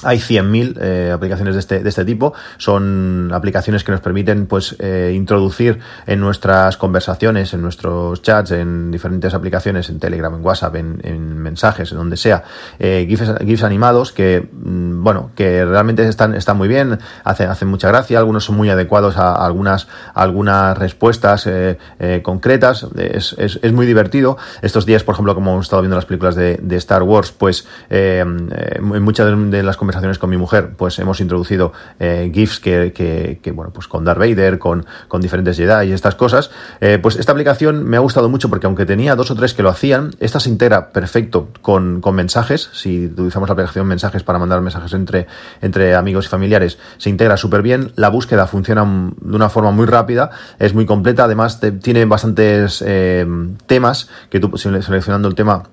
hay 0.03 0.17
100.000 0.17 0.77
eh, 0.81 1.11
aplicaciones 1.13 1.55
de 1.55 1.59
este, 1.59 1.79
de 1.83 1.89
este 1.89 2.05
tipo. 2.05 2.33
Son 2.57 3.31
aplicaciones 3.33 3.83
que 3.83 3.91
nos 3.91 4.01
permiten 4.01 4.47
pues, 4.47 4.75
eh, 4.79 5.13
introducir 5.15 5.79
en 6.07 6.19
nuestras 6.19 6.77
conversaciones, 6.77 7.53
en 7.53 7.61
nuestros 7.61 8.21
chats, 8.21 8.51
en 8.51 8.91
diferentes 8.91 9.33
aplicaciones, 9.33 9.89
en 9.89 9.99
Telegram, 9.99 10.33
en 10.33 10.43
WhatsApp, 10.43 10.75
en, 10.75 10.99
en 11.03 11.37
mensajes, 11.37 11.91
en 11.91 11.97
donde 11.97 12.17
sea, 12.17 12.43
eh, 12.79 13.05
GIFs, 13.07 13.33
GIFs, 13.45 13.63
animados 13.63 14.11
que, 14.11 14.47
mm, 14.51 15.03
bueno, 15.03 15.31
que 15.35 15.65
realmente 15.65 16.07
están, 16.07 16.35
están 16.35 16.57
muy 16.57 16.67
bien, 16.67 16.99
hacen, 17.23 17.49
hacen 17.49 17.67
mucha 17.67 17.87
gracia. 17.87 18.19
Algunos 18.19 18.45
son 18.45 18.57
muy 18.57 18.69
adecuados 18.69 19.17
a, 19.17 19.33
a 19.33 19.45
algunas, 19.45 19.87
a 20.13 20.23
algunas 20.23 20.77
respuestas 20.77 21.47
eh, 21.47 21.77
eh, 21.99 22.21
concretas. 22.23 22.87
Es, 22.97 23.35
es, 23.37 23.59
es, 23.61 23.73
muy 23.73 23.85
divertido. 23.85 24.37
Estos 24.61 24.85
días, 24.85 25.03
por 25.03 25.13
ejemplo, 25.13 25.35
como 25.35 25.51
hemos 25.51 25.65
estado 25.65 25.81
viendo 25.81 25.95
las 25.95 26.05
películas 26.05 26.35
de, 26.35 26.59
Star 26.81 27.03
Wars, 27.03 27.31
pues 27.31 27.67
en 27.89 29.03
muchas 29.03 29.27
de, 29.27 29.35
de 29.35 29.63
las 29.63 29.77
conversaciones 29.77 29.90
con 30.19 30.29
mi 30.29 30.37
mujer, 30.37 30.71
pues 30.75 30.99
hemos 30.99 31.19
introducido 31.19 31.73
eh, 31.99 32.31
GIFs 32.33 32.59
que, 32.59 32.93
que, 32.93 33.39
que, 33.41 33.51
bueno, 33.51 33.71
pues 33.71 33.87
con 33.87 34.03
Darth 34.03 34.19
Vader, 34.19 34.59
con, 34.59 34.85
con 35.07 35.21
diferentes 35.21 35.57
Jedi 35.57 35.89
y 35.89 35.91
estas 35.91 36.15
cosas. 36.15 36.51
Eh, 36.79 36.99
pues 37.01 37.15
esta 37.15 37.31
aplicación 37.31 37.83
me 37.83 37.97
ha 37.97 37.99
gustado 37.99 38.29
mucho 38.29 38.49
porque 38.49 38.65
aunque 38.65 38.85
tenía 38.85 39.15
dos 39.15 39.31
o 39.31 39.35
tres 39.35 39.53
que 39.53 39.63
lo 39.63 39.69
hacían, 39.69 40.11
esta 40.19 40.39
se 40.39 40.49
integra 40.49 40.89
perfecto 40.89 41.49
con, 41.61 42.01
con 42.01 42.15
mensajes. 42.15 42.69
Si 42.73 43.05
utilizamos 43.05 43.49
la 43.49 43.53
aplicación 43.53 43.87
mensajes 43.87 44.23
para 44.23 44.39
mandar 44.39 44.61
mensajes 44.61 44.93
entre, 44.93 45.27
entre 45.61 45.95
amigos 45.95 46.25
y 46.25 46.29
familiares, 46.29 46.77
se 46.97 47.09
integra 47.09 47.37
súper 47.37 47.61
bien. 47.61 47.91
La 47.95 48.09
búsqueda 48.09 48.47
funciona 48.47 48.83
de 48.83 49.35
una 49.35 49.49
forma 49.49 49.71
muy 49.71 49.85
rápida, 49.85 50.31
es 50.59 50.73
muy 50.73 50.85
completa. 50.85 51.25
Además, 51.25 51.59
te, 51.59 51.71
tiene 51.71 52.05
bastantes 52.05 52.83
eh, 52.85 53.25
temas 53.65 54.09
que 54.29 54.39
tú 54.39 54.57
seleccionando 54.57 55.27
el 55.27 55.35
tema 55.35 55.63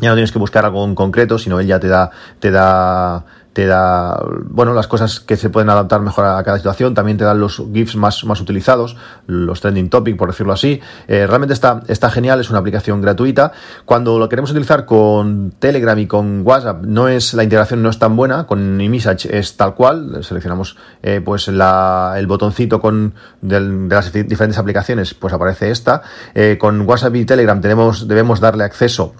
ya 0.00 0.08
no 0.08 0.14
tienes 0.14 0.32
que 0.32 0.38
buscar 0.38 0.64
algo 0.64 0.84
en 0.84 0.94
concreto, 0.94 1.38
sino 1.38 1.60
él 1.60 1.66
ya 1.66 1.78
te 1.78 1.88
da, 1.88 2.10
te 2.38 2.50
da 2.50 3.24
te 3.52 3.66
da, 3.66 4.22
bueno, 4.44 4.74
las 4.74 4.86
cosas 4.86 5.20
que 5.20 5.36
se 5.36 5.50
pueden 5.50 5.70
adaptar 5.70 6.00
mejor 6.00 6.24
a 6.24 6.42
cada 6.44 6.56
situación, 6.56 6.94
también 6.94 7.18
te 7.18 7.24
dan 7.24 7.40
los 7.40 7.62
GIFs 7.72 7.96
más, 7.96 8.24
más 8.24 8.40
utilizados, 8.40 8.96
los 9.26 9.60
trending 9.60 9.90
topic, 9.90 10.16
por 10.16 10.30
decirlo 10.30 10.52
así. 10.52 10.80
Eh, 11.08 11.26
realmente 11.26 11.54
está, 11.54 11.82
está 11.88 12.10
genial, 12.10 12.40
es 12.40 12.50
una 12.50 12.60
aplicación 12.60 13.00
gratuita. 13.02 13.52
Cuando 13.84 14.18
lo 14.18 14.28
queremos 14.28 14.50
utilizar 14.50 14.84
con 14.84 15.52
Telegram 15.58 15.98
y 15.98 16.06
con 16.06 16.42
WhatsApp, 16.46 16.84
no 16.84 17.08
es, 17.08 17.34
la 17.34 17.42
integración 17.42 17.82
no 17.82 17.90
es 17.90 17.98
tan 17.98 18.16
buena, 18.16 18.46
con 18.46 18.80
eMessage 18.80 19.26
es 19.26 19.56
tal 19.56 19.74
cual, 19.74 20.22
seleccionamos 20.22 20.76
eh, 21.02 21.20
pues 21.24 21.48
la, 21.48 22.14
el 22.16 22.26
botoncito 22.26 22.80
con 22.80 23.14
del, 23.40 23.88
de 23.88 23.94
las 23.94 24.12
diferentes 24.12 24.58
aplicaciones, 24.58 25.14
pues 25.14 25.34
aparece 25.34 25.70
esta. 25.70 26.02
Eh, 26.34 26.56
con 26.58 26.82
WhatsApp 26.82 27.16
y 27.16 27.24
Telegram 27.24 27.60
tenemos, 27.60 28.06
debemos 28.06 28.40
darle 28.40 28.64
acceso 28.64 29.14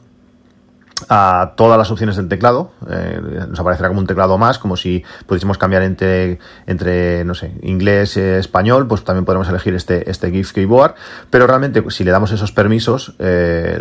a 1.08 1.52
todas 1.56 1.78
las 1.78 1.90
opciones 1.90 2.16
del 2.16 2.28
teclado. 2.28 2.72
Eh, 2.88 3.20
nos 3.48 3.58
aparecerá 3.58 3.88
como 3.88 4.00
un 4.00 4.06
teclado 4.06 4.38
más, 4.38 4.58
como 4.58 4.76
si 4.76 5.04
pudiésemos 5.26 5.58
cambiar 5.58 5.82
entre, 5.82 6.38
entre 6.66 7.24
no 7.24 7.34
sé, 7.34 7.52
inglés, 7.62 8.16
eh, 8.16 8.38
español, 8.38 8.86
pues 8.86 9.04
también 9.04 9.24
podremos 9.24 9.48
elegir 9.48 9.74
este, 9.74 10.10
este 10.10 10.30
GIF 10.30 10.52
Keyboard. 10.52 10.94
Pero 11.30 11.46
realmente, 11.46 11.82
si 11.90 12.04
le 12.04 12.10
damos 12.10 12.32
esos 12.32 12.52
permisos, 12.52 13.14
eh, 13.18 13.78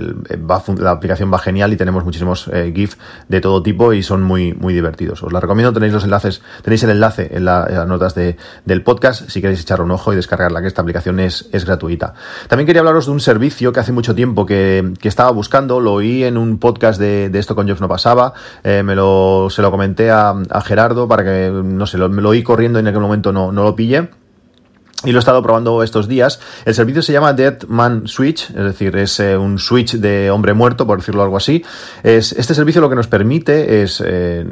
va, 0.49 0.63
la 0.77 0.91
aplicación 0.91 1.31
va 1.33 1.39
genial 1.39 1.73
y 1.73 1.77
tenemos 1.77 2.03
muchísimos 2.03 2.49
eh, 2.53 2.71
GIF 2.75 2.95
de 3.27 3.41
todo 3.41 3.61
tipo 3.63 3.93
y 3.93 4.03
son 4.03 4.23
muy, 4.23 4.53
muy 4.53 4.73
divertidos. 4.73 5.23
Os 5.23 5.33
la 5.33 5.39
recomiendo, 5.39 5.73
tenéis 5.73 5.93
los 5.93 6.03
enlaces, 6.03 6.41
tenéis 6.61 6.83
el 6.83 6.91
enlace 6.91 7.29
en, 7.31 7.45
la, 7.45 7.65
en 7.67 7.75
las 7.75 7.87
notas 7.87 8.15
de, 8.15 8.37
del 8.65 8.83
podcast 8.83 9.29
si 9.29 9.41
queréis 9.41 9.61
echar 9.61 9.81
un 9.81 9.91
ojo 9.91 10.13
y 10.13 10.15
descargarla, 10.15 10.61
que 10.61 10.67
esta 10.67 10.81
aplicación 10.81 11.19
es, 11.19 11.49
es 11.51 11.65
gratuita. 11.65 12.13
También 12.47 12.65
quería 12.65 12.81
hablaros 12.81 13.05
de 13.05 13.11
un 13.11 13.19
servicio 13.19 13.71
que 13.73 13.79
hace 13.79 13.91
mucho 13.91 14.15
tiempo 14.15 14.45
que, 14.45 14.93
que 14.99 15.07
estaba 15.07 15.31
buscando, 15.31 15.79
lo 15.79 15.93
oí 15.93 16.23
en 16.23 16.37
un 16.37 16.59
podcast 16.59 16.99
de 16.99 17.08
de, 17.29 17.39
esto 17.39 17.55
con 17.55 17.67
Jeff 17.67 17.81
no 17.81 17.87
pasaba, 17.87 18.33
eh, 18.63 18.83
me 18.83 18.95
lo, 18.95 19.47
se 19.49 19.61
lo 19.61 19.71
comenté 19.71 20.11
a, 20.11 20.35
Gerardo 20.63 21.07
para 21.07 21.23
que, 21.23 21.51
no 21.51 21.85
sé, 21.85 21.97
lo, 21.97 22.09
me 22.09 22.21
lo 22.21 22.29
oí 22.29 22.43
corriendo 22.43 22.79
y 22.79 22.81
en 22.81 22.87
aquel 22.87 23.01
momento 23.01 23.31
no, 23.31 23.51
no 23.51 23.63
lo 23.63 23.75
pillé 23.75 24.09
y 25.05 25.11
lo 25.11 25.17
he 25.17 25.19
estado 25.19 25.41
probando 25.41 25.81
estos 25.81 26.07
días. 26.07 26.39
El 26.65 26.75
servicio 26.75 27.01
se 27.01 27.13
llama 27.13 27.33
Dead 27.33 27.63
Man 27.67 28.07
Switch, 28.07 28.49
es 28.49 28.63
decir, 28.63 28.95
es 28.97 29.19
eh, 29.19 29.37
un 29.37 29.57
switch 29.57 29.93
de 29.93 30.29
hombre 30.29 30.53
muerto, 30.53 30.85
por 30.85 30.99
decirlo 30.99 31.23
algo 31.23 31.37
así. 31.37 31.63
Es, 32.03 32.33
este 32.33 32.53
servicio 32.53 32.81
lo 32.81 32.89
que 32.89 32.95
nos 32.95 33.07
permite 33.07 33.81
es, 33.81 34.03
eh, 34.05 34.45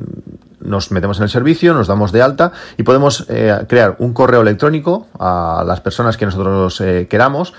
nos 0.68 0.92
metemos 0.92 1.18
en 1.18 1.24
el 1.24 1.30
servicio, 1.30 1.74
nos 1.74 1.88
damos 1.88 2.12
de 2.12 2.22
alta 2.22 2.52
y 2.78 2.84
podemos 2.84 3.26
eh, 3.30 3.66
crear 3.68 3.96
un 4.00 4.14
correo 4.14 4.42
electrónico 4.42 5.08
a 5.20 5.64
las 5.66 5.82
personas 5.82 6.18
que 6.18 6.26
nosotros 6.26 6.84
queramos 7.10 7.54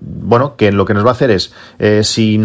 bueno, 0.00 0.56
que 0.56 0.70
lo 0.72 0.84
que 0.84 0.94
nos 0.94 1.04
va 1.04 1.10
a 1.10 1.12
hacer 1.12 1.30
es, 1.30 1.52
si 2.02 2.40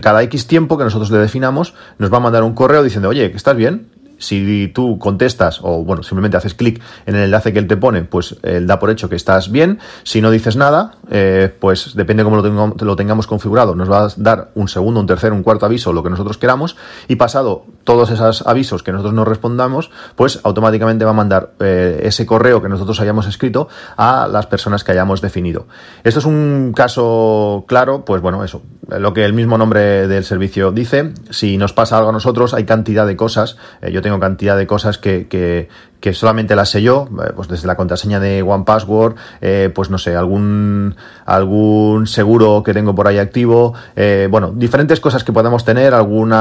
cada 0.00 0.22
X 0.22 0.46
tiempo 0.46 0.78
que 0.78 0.84
nosotros 0.84 1.10
le 1.10 1.18
definamos, 1.18 1.74
nos 1.98 2.12
va 2.12 2.16
a 2.16 2.20
mandar 2.20 2.42
un 2.42 2.54
correo 2.54 2.82
diciendo, 2.82 3.08
oye, 3.10 3.30
¿estás 3.34 3.56
bien? 3.56 3.93
Si 4.18 4.70
tú 4.74 4.98
contestas 4.98 5.60
o 5.62 5.84
bueno, 5.84 6.02
simplemente 6.02 6.36
haces 6.36 6.54
clic 6.54 6.80
en 7.06 7.16
el 7.16 7.24
enlace 7.24 7.52
que 7.52 7.58
él 7.58 7.66
te 7.66 7.76
pone, 7.76 8.02
pues 8.02 8.36
él 8.42 8.66
da 8.66 8.78
por 8.78 8.90
hecho 8.90 9.08
que 9.08 9.16
estás 9.16 9.50
bien. 9.50 9.78
Si 10.02 10.20
no 10.20 10.30
dices 10.30 10.56
nada, 10.56 10.96
eh, 11.10 11.54
pues 11.58 11.94
depende 11.94 12.22
de 12.22 12.30
cómo 12.30 12.74
lo, 12.76 12.96
tengamos 12.96 13.26
configurado, 13.26 13.74
nos 13.74 13.90
va 13.90 14.04
a 14.04 14.08
dar 14.16 14.50
un 14.54 14.68
segundo, 14.68 15.00
un 15.00 15.06
tercer, 15.06 15.32
un 15.32 15.42
cuarto 15.42 15.66
aviso, 15.66 15.92
lo 15.92 16.02
que 16.02 16.10
nosotros 16.10 16.38
queramos, 16.38 16.76
y 17.08 17.16
pasado 17.16 17.64
todos 17.84 18.10
esos 18.10 18.46
avisos 18.46 18.82
que 18.82 18.92
nosotros 18.92 19.14
no 19.14 19.24
respondamos, 19.24 19.90
pues 20.16 20.40
automáticamente 20.42 21.04
va 21.04 21.10
a 21.10 21.14
mandar 21.14 21.52
eh, 21.60 22.00
ese 22.04 22.26
correo 22.26 22.62
que 22.62 22.68
nosotros 22.68 23.00
hayamos 23.00 23.26
escrito 23.26 23.68
a 23.96 24.28
las 24.28 24.46
personas 24.46 24.84
que 24.84 24.92
hayamos 24.92 25.20
definido. 25.20 25.66
Esto 26.02 26.20
es 26.20 26.26
un 26.26 26.72
caso 26.74 27.64
claro, 27.66 28.04
pues 28.04 28.22
bueno, 28.22 28.44
eso, 28.44 28.62
lo 28.98 29.12
que 29.14 29.24
el 29.24 29.32
mismo 29.32 29.58
nombre 29.58 30.08
del 30.08 30.24
servicio 30.24 30.72
dice. 30.72 31.12
Si 31.30 31.56
nos 31.56 31.72
pasa 31.72 31.98
algo 31.98 32.10
a 32.10 32.12
nosotros, 32.12 32.54
hay 32.54 32.64
cantidad 32.64 33.06
de 33.06 33.16
cosas. 33.16 33.56
Eh, 33.82 33.92
yo 33.92 34.02
tengo 34.02 34.20
cantidad 34.20 34.56
de 34.56 34.66
cosas 34.66 34.98
que, 34.98 35.26
que, 35.28 35.68
que 36.04 36.12
solamente 36.12 36.54
las 36.54 36.68
sé 36.68 36.82
yo, 36.82 37.08
eh, 37.24 37.32
pues 37.34 37.48
desde 37.48 37.66
la 37.66 37.76
contraseña 37.76 38.20
de 38.20 38.42
One 38.42 38.64
Password, 38.66 39.14
eh, 39.40 39.72
pues 39.74 39.88
no 39.88 39.96
sé, 39.96 40.14
algún, 40.14 40.96
algún 41.24 42.06
seguro 42.06 42.62
que 42.62 42.74
tengo 42.74 42.94
por 42.94 43.08
ahí 43.08 43.16
activo, 43.16 43.72
eh, 43.96 44.28
bueno, 44.30 44.52
diferentes 44.54 45.00
cosas 45.00 45.24
que 45.24 45.32
podamos 45.32 45.64
tener, 45.64 45.94
algún 45.94 46.34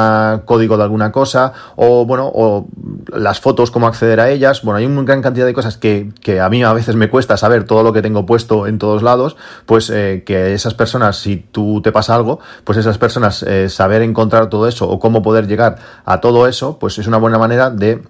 código 0.44 0.76
de 0.76 0.84
alguna 0.84 1.14
cosa, 1.14 1.54
o 1.78 2.06
bueno, 2.06 2.30
o 2.36 2.68
las 3.16 3.40
fotos, 3.40 3.72
cómo 3.72 3.88
acceder 3.88 4.20
a 4.20 4.30
ellas. 4.32 4.64
Bueno, 4.64 4.80
hay 4.80 4.86
una 4.86 5.04
gran 5.04 5.22
cantidad 5.22 5.46
de 5.46 5.54
cosas 5.54 5.78
que, 5.78 6.12
que 6.20 6.42
a 6.42 6.50
mí 6.50 6.62
a 6.62 6.74
veces 6.74 6.98
me 6.98 7.10
cuesta 7.10 7.38
saber 7.38 7.64
todo 7.64 7.84
lo 7.84 7.94
que 7.94 8.02
tengo 8.02 8.26
puesto 8.26 8.68
en 8.68 8.78
todos 8.78 9.02
lados, 9.02 9.38
pues 9.66 9.88
que 9.88 10.54
esas 10.54 10.74
personas, 10.74 11.16
si 11.16 11.38
tú 11.38 11.82
te 11.82 11.94
pasa 11.94 12.16
algo, 12.16 12.40
pues 12.66 12.78
esas 12.78 12.98
personas 12.98 13.46
saber 13.70 14.02
encontrar 14.02 14.50
todo 14.50 14.68
eso 14.68 14.90
o 14.90 15.00
cómo 15.00 15.22
poder 15.22 15.48
llegar 15.48 15.78
a 16.04 16.20
todo 16.20 16.48
eso, 16.48 16.80
pues 16.80 16.98
es 16.98 17.08
una 17.08 17.18
buena 17.18 17.38
manera 17.38 17.70
de 17.70 18.02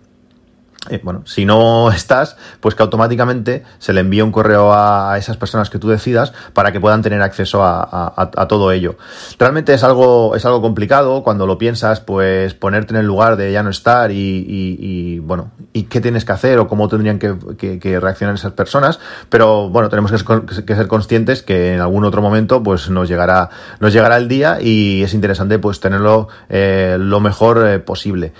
eh, 0.89 0.99
bueno, 1.01 1.21
si 1.25 1.45
no 1.45 1.91
estás, 1.95 2.35
pues 2.59 2.75
que 2.75 2.83
automáticamente 2.83 3.63
se 3.79 3.93
le 3.93 4.01
envíe 4.01 4.21
un 4.21 4.31
correo 4.31 4.73
a 4.73 5.17
esas 5.17 5.37
personas 5.37 5.69
que 5.69 5.79
tú 5.79 5.89
decidas 5.89 6.33
para 6.53 6.71
que 6.71 6.79
puedan 6.79 7.01
tener 7.01 7.21
acceso 7.21 7.63
a, 7.63 8.47
todo 8.49 8.71
ello. 8.71 8.97
Realmente 9.39 9.73
es 9.73 9.83
algo, 9.83 10.35
es 10.35 10.45
algo 10.45 10.61
complicado 10.61 11.23
cuando 11.23 11.47
lo 11.47 11.57
piensas, 11.57 12.01
pues 12.01 12.53
ponerte 12.53 12.93
en 12.93 12.99
el 12.99 13.05
lugar 13.05 13.37
de 13.37 13.51
ya 13.51 13.63
no 13.63 13.69
estar 13.69 14.11
y, 14.11 15.19
bueno, 15.19 15.51
y 15.71 15.83
qué 15.83 16.01
tienes 16.01 16.25
que 16.25 16.31
hacer 16.33 16.59
o 16.59 16.67
cómo 16.67 16.87
tendrían 16.87 17.19
que, 17.19 17.99
reaccionar 17.99 18.35
esas 18.35 18.51
personas, 18.53 18.99
pero 19.29 19.69
bueno, 19.69 19.89
tenemos 19.89 20.11
que, 20.11 20.75
ser 20.75 20.87
conscientes 20.87 21.43
que 21.43 21.73
en 21.73 21.79
algún 21.79 22.03
otro 22.03 22.21
momento 22.21 22.61
pues 22.61 22.89
nos 22.89 23.07
llegará, 23.07 23.49
nos 23.79 23.93
llegará 23.93 24.17
el 24.17 24.27
día 24.27 24.59
y 24.61 25.03
es 25.03 25.13
interesante 25.13 25.59
pues 25.59 25.79
tenerlo 25.79 26.27
eh, 26.49 26.97
lo 26.99 27.19
mejor 27.19 27.65
eh, 27.65 27.79
posible. 27.79 28.33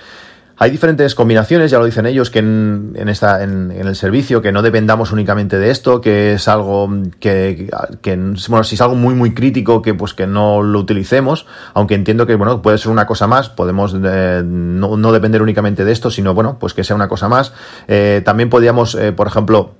Hay 0.56 0.70
diferentes 0.70 1.16
combinaciones, 1.16 1.70
ya 1.72 1.78
lo 1.80 1.84
dicen 1.84 2.06
ellos, 2.06 2.30
que 2.30 2.38
en, 2.38 3.08
esta, 3.08 3.42
en, 3.42 3.72
el 3.72 3.96
servicio, 3.96 4.40
que 4.40 4.52
no 4.52 4.62
dependamos 4.62 5.10
únicamente 5.10 5.58
de 5.58 5.70
esto, 5.70 6.00
que 6.00 6.34
es 6.34 6.46
algo 6.46 6.88
que, 7.18 7.70
bueno, 8.48 8.62
si 8.62 8.76
es 8.76 8.80
algo 8.80 8.94
muy, 8.94 9.16
muy 9.16 9.34
crítico, 9.34 9.82
que 9.82 9.94
pues 9.94 10.14
que 10.14 10.28
no 10.28 10.62
lo 10.62 10.78
utilicemos, 10.78 11.46
aunque 11.74 11.96
entiendo 11.96 12.26
que, 12.26 12.36
bueno, 12.36 12.62
puede 12.62 12.78
ser 12.78 12.92
una 12.92 13.06
cosa 13.06 13.26
más, 13.26 13.48
podemos 13.48 13.96
eh, 14.00 14.42
no, 14.44 15.12
depender 15.12 15.42
únicamente 15.42 15.84
de 15.84 15.90
esto, 15.90 16.10
sino, 16.10 16.34
bueno, 16.34 16.56
pues 16.60 16.72
que 16.72 16.84
sea 16.84 16.94
una 16.94 17.08
cosa 17.08 17.28
más. 17.28 17.52
Eh, 17.88 18.22
también 18.24 18.48
podríamos, 18.48 18.94
eh, 18.94 19.10
por 19.10 19.26
ejemplo, 19.26 19.74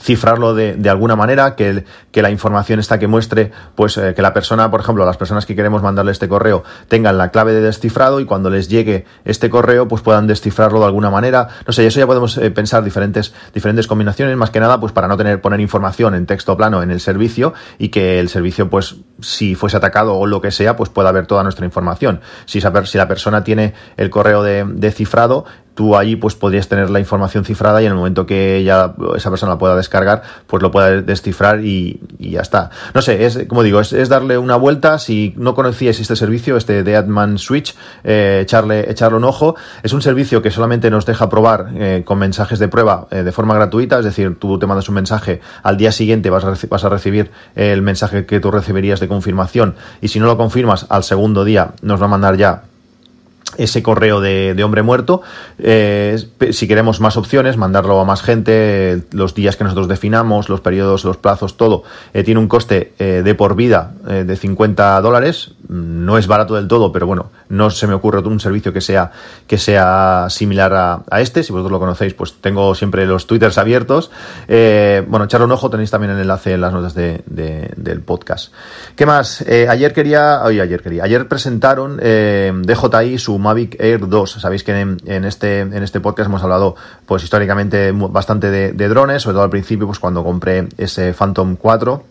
cifrarlo 0.00 0.54
de, 0.54 0.88
alguna 0.88 1.16
manera, 1.16 1.54
que, 1.56 1.84
que, 2.10 2.22
la 2.22 2.30
información 2.30 2.80
esta 2.80 2.98
que 2.98 3.06
muestre, 3.06 3.52
pues 3.74 3.96
eh, 3.96 4.14
que 4.14 4.22
la 4.22 4.32
persona, 4.32 4.70
por 4.70 4.80
ejemplo, 4.80 5.04
las 5.06 5.16
personas 5.16 5.46
que 5.46 5.54
queremos 5.54 5.82
mandarle 5.82 6.12
este 6.12 6.28
correo 6.28 6.64
tengan 6.88 7.18
la 7.18 7.30
clave 7.30 7.52
de 7.52 7.60
descifrado 7.60 8.20
y 8.20 8.24
cuando 8.24 8.50
les 8.50 8.68
llegue 8.68 9.04
este 9.24 9.50
correo, 9.50 9.88
pues 9.88 10.02
puedan 10.02 10.26
descifrarlo 10.26 10.80
de 10.80 10.86
alguna 10.86 11.10
manera. 11.10 11.48
No 11.66 11.72
sé, 11.72 11.86
eso 11.86 12.00
ya 12.00 12.06
podemos 12.06 12.36
eh, 12.38 12.50
pensar 12.50 12.84
diferentes, 12.84 13.34
diferentes 13.52 13.86
combinaciones, 13.86 14.36
más 14.36 14.50
que 14.50 14.60
nada, 14.60 14.80
pues 14.80 14.92
para 14.92 15.08
no 15.08 15.16
tener, 15.16 15.40
poner 15.40 15.60
información 15.60 16.14
en 16.14 16.26
texto 16.26 16.56
plano 16.56 16.82
en 16.82 16.90
el 16.90 17.00
servicio 17.00 17.54
y 17.78 17.88
que 17.88 18.20
el 18.20 18.28
servicio, 18.28 18.68
pues, 18.70 18.96
si 19.24 19.54
fuese 19.54 19.76
atacado 19.76 20.14
o 20.14 20.26
lo 20.26 20.40
que 20.40 20.50
sea, 20.50 20.76
pues 20.76 20.90
pueda 20.90 21.12
ver 21.12 21.26
toda 21.26 21.42
nuestra 21.42 21.64
información. 21.64 22.20
Si, 22.44 22.60
saber, 22.60 22.86
si 22.86 22.98
la 22.98 23.08
persona 23.08 23.44
tiene 23.44 23.74
el 23.96 24.10
correo 24.10 24.42
de, 24.42 24.64
de 24.64 24.90
cifrado, 24.90 25.44
tú 25.74 25.96
allí 25.96 26.16
pues 26.16 26.34
podrías 26.34 26.68
tener 26.68 26.90
la 26.90 27.00
información 27.00 27.44
cifrada 27.44 27.82
y 27.82 27.86
en 27.86 27.92
el 27.92 27.98
momento 27.98 28.26
que 28.26 28.62
ya 28.64 28.94
esa 29.16 29.30
persona 29.30 29.52
la 29.52 29.58
pueda 29.58 29.76
descargar, 29.76 30.22
pues 30.46 30.62
lo 30.62 30.70
pueda 30.70 31.02
descifrar 31.02 31.64
y, 31.64 32.00
ya 32.18 32.40
está. 32.40 32.70
No 32.94 33.02
sé, 33.02 33.26
es 33.26 33.46
como 33.48 33.62
digo, 33.62 33.80
es, 33.80 34.08
darle 34.08 34.38
una 34.38 34.56
vuelta. 34.56 34.98
Si 34.98 35.34
no 35.36 35.54
conocíais 35.54 36.00
este 36.00 36.16
servicio, 36.16 36.56
este 36.56 36.82
de 36.82 36.96
Adman 36.96 37.38
Switch, 37.38 37.74
eh, 38.04 38.40
echarle, 38.42 38.90
echarle 38.90 39.18
un 39.18 39.24
ojo. 39.24 39.56
Es 39.82 39.92
un 39.92 40.02
servicio 40.02 40.42
que 40.42 40.50
solamente 40.50 40.90
nos 40.90 41.06
deja 41.06 41.28
probar 41.28 41.70
eh, 41.74 42.02
con 42.04 42.18
mensajes 42.18 42.58
de 42.58 42.68
prueba 42.68 43.06
eh, 43.10 43.22
de 43.22 43.32
forma 43.32 43.54
gratuita, 43.54 43.98
es 43.98 44.04
decir, 44.04 44.38
tú 44.38 44.58
te 44.58 44.66
mandas 44.66 44.88
un 44.88 44.94
mensaje, 44.94 45.40
al 45.62 45.76
día 45.76 45.92
siguiente 45.92 46.30
vas 46.30 46.44
a, 46.44 46.54
vas 46.68 46.84
a 46.84 46.88
recibir 46.88 47.30
el 47.54 47.82
mensaje 47.82 48.26
que 48.26 48.40
tú 48.40 48.50
recibirías 48.50 49.00
de 49.00 49.08
confirmación. 49.14 49.74
Y 50.00 50.08
si 50.08 50.18
no 50.20 50.26
lo 50.26 50.36
confirmas, 50.36 50.86
al 50.88 51.04
segundo 51.04 51.44
día 51.44 51.72
nos 51.82 52.00
va 52.00 52.06
a 52.06 52.08
mandar 52.08 52.36
ya 52.36 52.64
ese 53.58 53.82
correo 53.82 54.20
de, 54.20 54.62
hombre 54.64 54.82
muerto. 54.82 55.22
Eh, 55.58 56.16
si 56.50 56.68
queremos 56.68 57.00
más 57.00 57.16
opciones, 57.16 57.56
mandarlo 57.56 58.00
a 58.00 58.04
más 58.04 58.22
gente, 58.22 59.02
los 59.12 59.34
días 59.34 59.56
que 59.56 59.64
nosotros 59.64 59.88
definamos, 59.88 60.48
los 60.48 60.60
periodos, 60.60 61.04
los 61.04 61.16
plazos, 61.16 61.56
todo, 61.56 61.84
eh, 62.12 62.24
tiene 62.24 62.40
un 62.40 62.48
coste 62.48 62.94
eh, 62.98 63.22
de 63.24 63.34
por 63.34 63.56
vida 63.56 63.92
de 64.04 64.36
50 64.36 65.00
dólares. 65.00 65.52
No 65.68 66.18
es 66.18 66.26
barato 66.26 66.56
del 66.56 66.68
todo, 66.68 66.92
pero 66.92 67.06
bueno, 67.06 67.30
no 67.48 67.70
se 67.70 67.86
me 67.86 67.94
ocurre 67.94 68.20
un 68.20 68.38
servicio 68.38 68.72
que 68.72 68.82
sea, 68.82 69.12
que 69.46 69.56
sea 69.56 70.26
similar 70.28 70.72
a, 70.74 71.20
este. 71.20 71.42
Si 71.42 71.52
vosotros 71.52 71.72
lo 71.72 71.80
conocéis, 71.80 72.12
pues 72.14 72.34
tengo 72.40 72.74
siempre 72.74 73.06
los 73.06 73.26
twitters 73.26 73.56
abiertos. 73.56 74.10
bueno, 74.46 75.24
echarle 75.24 75.46
un 75.46 75.52
ojo, 75.52 75.70
tenéis 75.70 75.90
también 75.90 76.12
el 76.12 76.20
enlace 76.20 76.52
en 76.52 76.60
las 76.60 76.72
notas 76.72 76.94
del 76.94 78.02
podcast. 78.04 78.52
¿Qué 78.94 79.06
más? 79.06 79.42
ayer 79.42 79.92
quería, 79.92 80.42
hoy 80.44 80.60
ayer 80.60 80.82
quería, 80.82 81.04
ayer 81.04 81.26
presentaron 81.28 81.96
DJI 81.96 83.18
su 83.18 83.38
Mavic 83.44 83.76
Air 83.78 84.08
2. 84.08 84.30
Sabéis 84.32 84.64
que 84.64 84.72
en, 84.80 85.24
este, 85.24 85.60
en 85.60 85.82
este 85.82 86.00
podcast 86.00 86.28
hemos 86.28 86.42
hablado, 86.42 86.74
pues 87.06 87.22
históricamente, 87.22 87.92
bastante 87.92 88.50
de, 88.50 88.88
drones, 88.88 89.22
sobre 89.22 89.34
todo 89.34 89.44
al 89.44 89.50
principio, 89.50 89.86
pues 89.86 90.00
cuando 90.00 90.24
compré 90.24 90.68
ese 90.78 91.12
Phantom 91.12 91.56
4. 91.56 92.02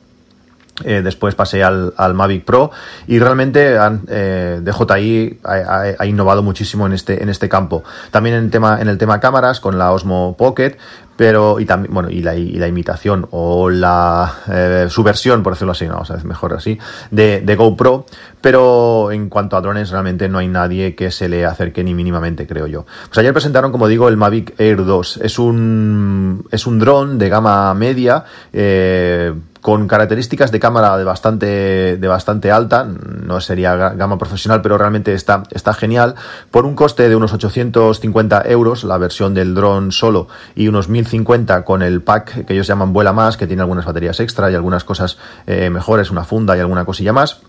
Eh, 0.86 1.02
después 1.04 1.36
pasé 1.36 1.64
al, 1.64 1.94
Mavic 2.16 2.46
Pro 2.46 2.72
y 3.06 3.20
realmente 3.20 3.78
han, 3.78 4.02
eh, 4.08 4.60
DJI 4.64 5.40
ha, 5.44 6.06
innovado 6.08 6.42
muchísimo 6.42 6.88
en 6.88 6.94
este, 6.94 7.22
en 7.22 7.30
este 7.30 7.48
campo. 7.48 7.84
También 8.10 8.36
en, 8.36 8.50
tema, 8.50 8.82
en 8.82 8.88
el 8.88 8.98
tema 8.98 9.20
cámaras 9.20 9.60
con 9.60 9.78
la 9.78 9.92
Osmo 9.92 10.36
Pocket, 10.36 10.78
pero 11.24 11.58
y 11.58 11.66
también 11.66 11.94
bueno 11.94 12.10
y 12.10 12.22
la, 12.22 12.36
imitación 12.68 13.30
o 13.32 13.70
la 13.70 14.40
eh, 14.52 14.88
subversión 14.90 15.42
por 15.42 15.54
decirlo 15.54 15.72
así 15.72 15.88
mejor 16.26 16.54
así 16.54 16.78
de, 17.12 17.40
de, 17.40 17.56
GoPro. 17.56 18.06
Pero 18.42 19.10
en 19.10 19.30
cuanto 19.30 19.56
a 19.56 19.62
drones 19.62 19.90
realmente 19.90 20.28
no 20.28 20.40
hay 20.40 20.50
nadie 20.50 20.96
que 20.96 21.12
se 21.12 21.30
le 21.30 21.46
acerque 21.46 21.82
ni 21.82 21.94
mínimamente 21.94 22.46
creo 22.46 22.68
yo. 22.68 22.86
Pues 23.08 23.18
ayer 23.20 23.32
presentaron 23.32 23.72
como 23.72 23.88
digo 23.88 24.10
el 24.10 24.18
Mavic 24.18 24.60
Air 24.60 24.84
2 24.84 25.22
es 25.24 25.40
un 25.40 26.46
es 26.52 26.68
un 26.68 26.78
dron 26.78 27.18
de 27.18 27.30
gama 27.30 27.74
media 27.74 28.26
eh, 28.52 29.34
con 29.64 29.88
características 29.88 30.52
de 30.52 30.60
cámara 30.60 30.98
de 30.98 31.06
bastante, 31.06 31.98
de 31.98 32.08
bastante 32.10 32.52
alta, 32.52 32.84
no 32.84 33.40
sería 33.40 33.74
gama 33.76 34.18
profesional, 34.18 34.62
pero 34.62 34.78
realmente 34.78 35.14
está, 35.14 35.44
está 35.52 35.74
genial, 35.74 36.16
por 36.52 36.66
un 36.66 36.76
coste 36.76 37.08
de 37.08 37.16
unos 37.16 37.32
850 37.32 38.44
euros, 38.48 38.84
la 38.84 38.98
versión 38.98 39.34
del 39.34 39.56
dron 39.56 39.94
solo, 39.94 40.28
y 40.54 40.68
unos 40.68 40.90
1050 41.14 41.64
con 41.64 41.82
el 41.82 42.02
pack 42.02 42.46
que 42.46 42.54
ellos 42.54 42.68
llaman 42.68 42.94
Vuela 42.94 43.14
Más, 43.14 43.38
que 43.38 43.48
tiene 43.48 43.62
algunas 43.62 43.86
baterías 43.86 44.20
extra 44.20 44.52
y 44.52 44.56
algunas 44.56 44.84
cosas 44.84 45.18
eh, 45.46 45.70
mejores, 45.70 46.12
una 46.12 46.24
funda 46.24 46.58
y 46.58 46.60
alguna 46.60 46.86
cosilla 46.86 47.14
más. 47.14 47.42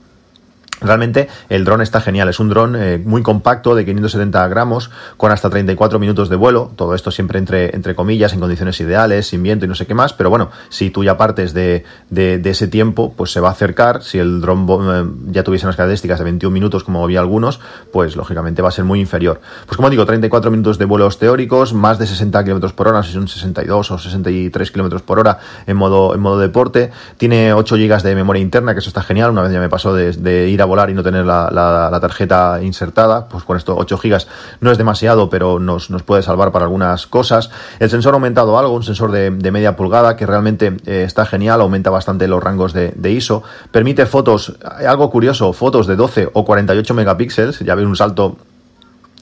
Realmente 0.80 1.28
el 1.48 1.64
dron 1.64 1.80
está 1.80 2.00
genial, 2.00 2.28
es 2.28 2.40
un 2.40 2.48
dron 2.48 2.74
eh, 2.76 2.98
muy 3.02 3.22
compacto 3.22 3.74
de 3.74 3.84
570 3.84 4.46
gramos 4.48 4.90
con 5.16 5.30
hasta 5.30 5.48
34 5.48 5.98
minutos 5.98 6.28
de 6.28 6.36
vuelo, 6.36 6.72
todo 6.74 6.94
esto 6.94 7.10
siempre 7.10 7.38
entre, 7.38 7.74
entre 7.74 7.94
comillas, 7.94 8.32
en 8.32 8.40
condiciones 8.40 8.80
ideales, 8.80 9.28
sin 9.28 9.42
viento 9.42 9.64
y 9.64 9.68
no 9.68 9.76
sé 9.76 9.86
qué 9.86 9.94
más, 9.94 10.12
pero 10.12 10.30
bueno, 10.30 10.50
si 10.68 10.90
tú 10.90 11.04
ya 11.04 11.16
partes 11.16 11.54
de, 11.54 11.84
de, 12.10 12.40
ese 12.44 12.66
tiempo, 12.66 13.14
pues 13.16 13.30
se 13.30 13.40
va 13.40 13.48
a 13.48 13.52
acercar, 13.52 14.02
si 14.02 14.18
el 14.18 14.40
dron 14.40 14.66
eh, 14.68 15.30
ya 15.32 15.44
tuviese 15.44 15.64
unas 15.64 15.76
características 15.76 16.18
de 16.18 16.24
21 16.24 16.52
minutos 16.52 16.82
como 16.82 17.04
había 17.04 17.20
algunos, 17.20 17.60
pues 17.92 18.16
lógicamente 18.16 18.60
va 18.60 18.68
a 18.68 18.72
ser 18.72 18.84
muy 18.84 19.00
inferior. 19.00 19.40
Pues 19.66 19.76
como 19.76 19.90
digo, 19.90 20.04
34 20.04 20.50
minutos 20.50 20.78
de 20.78 20.84
vuelos 20.86 21.18
teóricos, 21.18 21.72
más 21.72 21.98
de 21.98 22.06
60 22.06 22.44
km 22.44 22.72
por 22.72 22.88
hora, 22.88 23.02
si 23.04 23.12
son 23.12 23.28
62 23.28 23.90
o 23.90 23.98
63 23.98 24.70
km 24.70 25.00
por 25.02 25.20
hora 25.20 25.38
en 25.66 25.76
modo, 25.76 26.14
en 26.14 26.20
modo 26.20 26.38
deporte, 26.38 26.90
tiene 27.16 27.52
8 27.54 27.76
GB 27.76 28.02
de 28.02 28.14
memoria 28.14 28.42
interna, 28.42 28.74
que 28.74 28.80
eso 28.80 28.90
está 28.90 29.02
genial, 29.02 29.30
una 29.30 29.42
vez 29.42 29.52
ya 29.52 29.60
me 29.60 29.68
pasó 29.68 29.94
de, 29.94 30.12
de 30.12 30.48
ir 30.48 30.60
a 30.60 30.63
volar 30.64 30.90
y 30.90 30.94
no 30.94 31.02
tener 31.02 31.24
la, 31.24 31.98
tarjeta 32.00 32.60
insertada, 32.62 33.26
pues 33.28 33.44
con 33.44 33.56
estos 33.56 33.76
8 33.78 33.98
GB 34.02 34.18
no 34.60 34.70
es 34.70 34.78
demasiado, 34.78 35.28
pero 35.30 35.58
nos, 35.58 35.88
puede 36.04 36.22
salvar 36.22 36.52
para 36.52 36.64
algunas 36.64 37.06
cosas. 37.06 37.50
El 37.78 37.90
sensor 37.90 38.14
ha 38.14 38.16
aumentado 38.16 38.58
algo, 38.58 38.74
un 38.74 38.82
sensor 38.82 39.10
de, 39.10 39.30
media 39.30 39.76
pulgada 39.76 40.16
que 40.16 40.26
realmente 40.26 40.76
eh, 40.86 41.04
está 41.06 41.26
genial, 41.26 41.60
aumenta 41.60 41.90
bastante 41.90 42.26
los 42.26 42.42
rangos 42.42 42.72
de, 42.72 43.10
ISO, 43.10 43.42
permite 43.70 44.06
fotos, 44.06 44.56
algo 44.86 45.10
curioso, 45.10 45.52
fotos 45.52 45.86
de 45.86 45.96
12 45.96 46.30
o 46.32 46.44
48 46.44 46.94
megapíxeles, 46.94 47.60
ya 47.60 47.74
ve 47.74 47.86
un 47.86 47.94
salto 47.96 48.36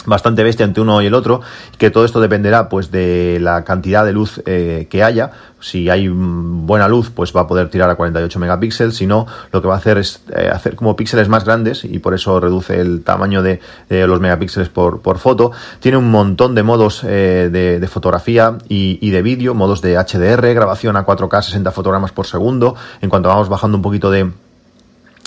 bastante 0.06 0.42
bestia 0.42 0.64
entre 0.64 0.82
uno 0.82 1.00
y 1.02 1.06
el 1.06 1.14
otro, 1.14 1.40
que 1.78 1.90
todo 1.90 2.04
esto 2.04 2.20
dependerá 2.20 2.68
pues 2.68 2.90
de 2.90 3.38
la 3.40 3.64
cantidad 3.64 4.04
de 4.04 4.12
luz 4.12 4.42
eh, 4.46 4.86
que 4.90 5.02
haya. 5.02 5.32
Si 5.60 5.88
hay 5.88 6.08
buena 6.08 6.88
luz, 6.88 7.10
pues 7.10 7.34
va 7.34 7.42
a 7.42 7.46
poder 7.46 7.68
tirar 7.68 7.88
a 7.88 7.94
48 7.94 8.38
megapíxeles, 8.40 8.96
si 8.96 9.06
no, 9.06 9.26
lo 9.52 9.62
que 9.62 9.68
va 9.68 9.74
a 9.74 9.76
hacer 9.78 9.98
es 9.98 10.22
eh, 10.34 10.50
hacer 10.52 10.74
como 10.74 10.96
píxeles 10.96 11.28
más 11.28 11.44
grandes 11.44 11.84
y 11.84 12.00
por 12.00 12.14
eso 12.14 12.40
reduce 12.40 12.80
el 12.80 13.04
tamaño 13.04 13.42
de 13.42 13.60
los 13.88 14.20
megapíxeles 14.20 14.68
por, 14.68 15.02
por, 15.02 15.18
foto. 15.18 15.52
Tiene 15.78 15.98
un 15.98 16.10
montón 16.10 16.54
de 16.54 16.62
modos 16.64 17.02
eh, 17.04 17.48
de, 17.52 17.88
fotografía 17.88 18.58
y, 18.68 18.98
y 19.00 19.10
de 19.10 19.22
vídeo, 19.22 19.54
modos 19.54 19.82
de 19.82 19.96
HDR, 19.96 20.52
grabación 20.54 20.96
a 20.96 21.06
4K 21.06 21.42
60 21.42 21.70
fotogramas 21.70 22.10
por 22.10 22.26
segundo. 22.26 22.74
En 23.00 23.10
cuanto 23.10 23.28
vamos 23.28 23.48
bajando 23.48 23.76
un 23.76 23.82
poquito 23.82 24.10
de 24.10 24.32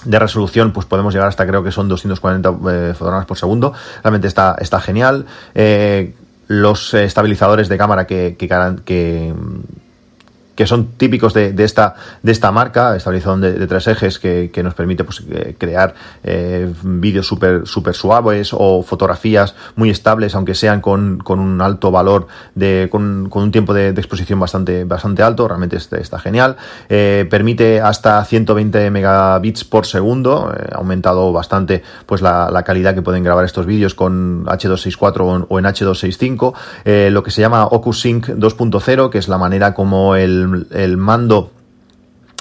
de 0.05 0.19
resolución, 0.19 0.71
pues 0.71 0.85
podemos 0.85 1.13
llegar 1.13 1.27
hasta 1.27 1.45
creo 1.45 1.63
que 1.63 1.71
son 1.71 1.87
240 1.87 2.49
eh, 2.49 2.93
fotogramas 2.93 3.25
por 3.25 3.37
segundo. 3.37 3.73
Realmente 4.03 4.27
está, 4.27 4.55
está 4.59 4.79
genial. 4.79 5.25
Eh, 5.53 6.13
los 6.47 6.93
estabilizadores 6.93 7.69
de 7.69 7.77
cámara 7.77 8.05
que, 8.05 8.35
que, 8.37 8.47
que 8.85 9.33
que 10.55 10.65
son 10.65 10.87
típicos 10.97 11.33
de, 11.33 11.53
esta, 11.63 11.95
de 12.23 12.31
esta 12.31 12.51
marca, 12.51 12.95
estabilizador 12.95 13.39
de, 13.39 13.67
tres 13.67 13.87
ejes 13.87 14.19
que, 14.19 14.61
nos 14.63 14.73
permite 14.73 15.03
pues, 15.03 15.21
eh, 15.29 15.55
crear 15.57 15.93
eh, 16.23 16.71
vídeos 16.81 17.27
súper 17.27 17.67
super 17.67 17.93
suaves 17.93 18.51
o 18.53 18.81
fotografías 18.81 19.53
muy 19.75 19.89
estables, 19.89 20.33
aunque 20.33 20.55
sean 20.55 20.81
con, 20.81 21.21
un 21.27 21.61
alto 21.61 21.91
valor, 21.91 22.27
de, 22.55 22.87
con, 22.89 23.29
un 23.31 23.51
tiempo 23.51 23.73
de, 23.73 23.89
exposición 23.89 24.39
bastante, 24.39 24.85
bastante 24.85 25.23
alto, 25.23 25.47
realmente 25.47 25.75
está, 25.77 25.97
está 25.97 26.19
genial. 26.19 26.55
Eh, 26.89 27.27
permite 27.29 27.81
hasta 27.81 28.23
120 28.23 28.89
megabits 28.91 29.63
por 29.65 29.85
segundo, 29.85 30.51
ha 30.71 30.77
aumentado 30.77 31.31
bastante 31.33 31.83
pues, 32.05 32.21
la, 32.21 32.63
calidad 32.65 32.95
que 32.95 33.01
pueden 33.01 33.23
grabar 33.23 33.45
estos 33.45 33.65
vídeos 33.65 33.93
con 33.93 34.45
H264 34.45 35.45
o 35.49 35.59
en 35.59 35.65
H265, 35.65 37.11
lo 37.11 37.23
que 37.23 37.31
se 37.31 37.41
llama 37.41 37.65
OcuSync 37.65 38.29
2.0, 38.29 39.09
que 39.09 39.17
es 39.17 39.27
la 39.27 39.37
manera 39.37 39.73
como 39.73 40.15
el 40.15 40.44
el, 40.71 40.97
mando 40.97 41.51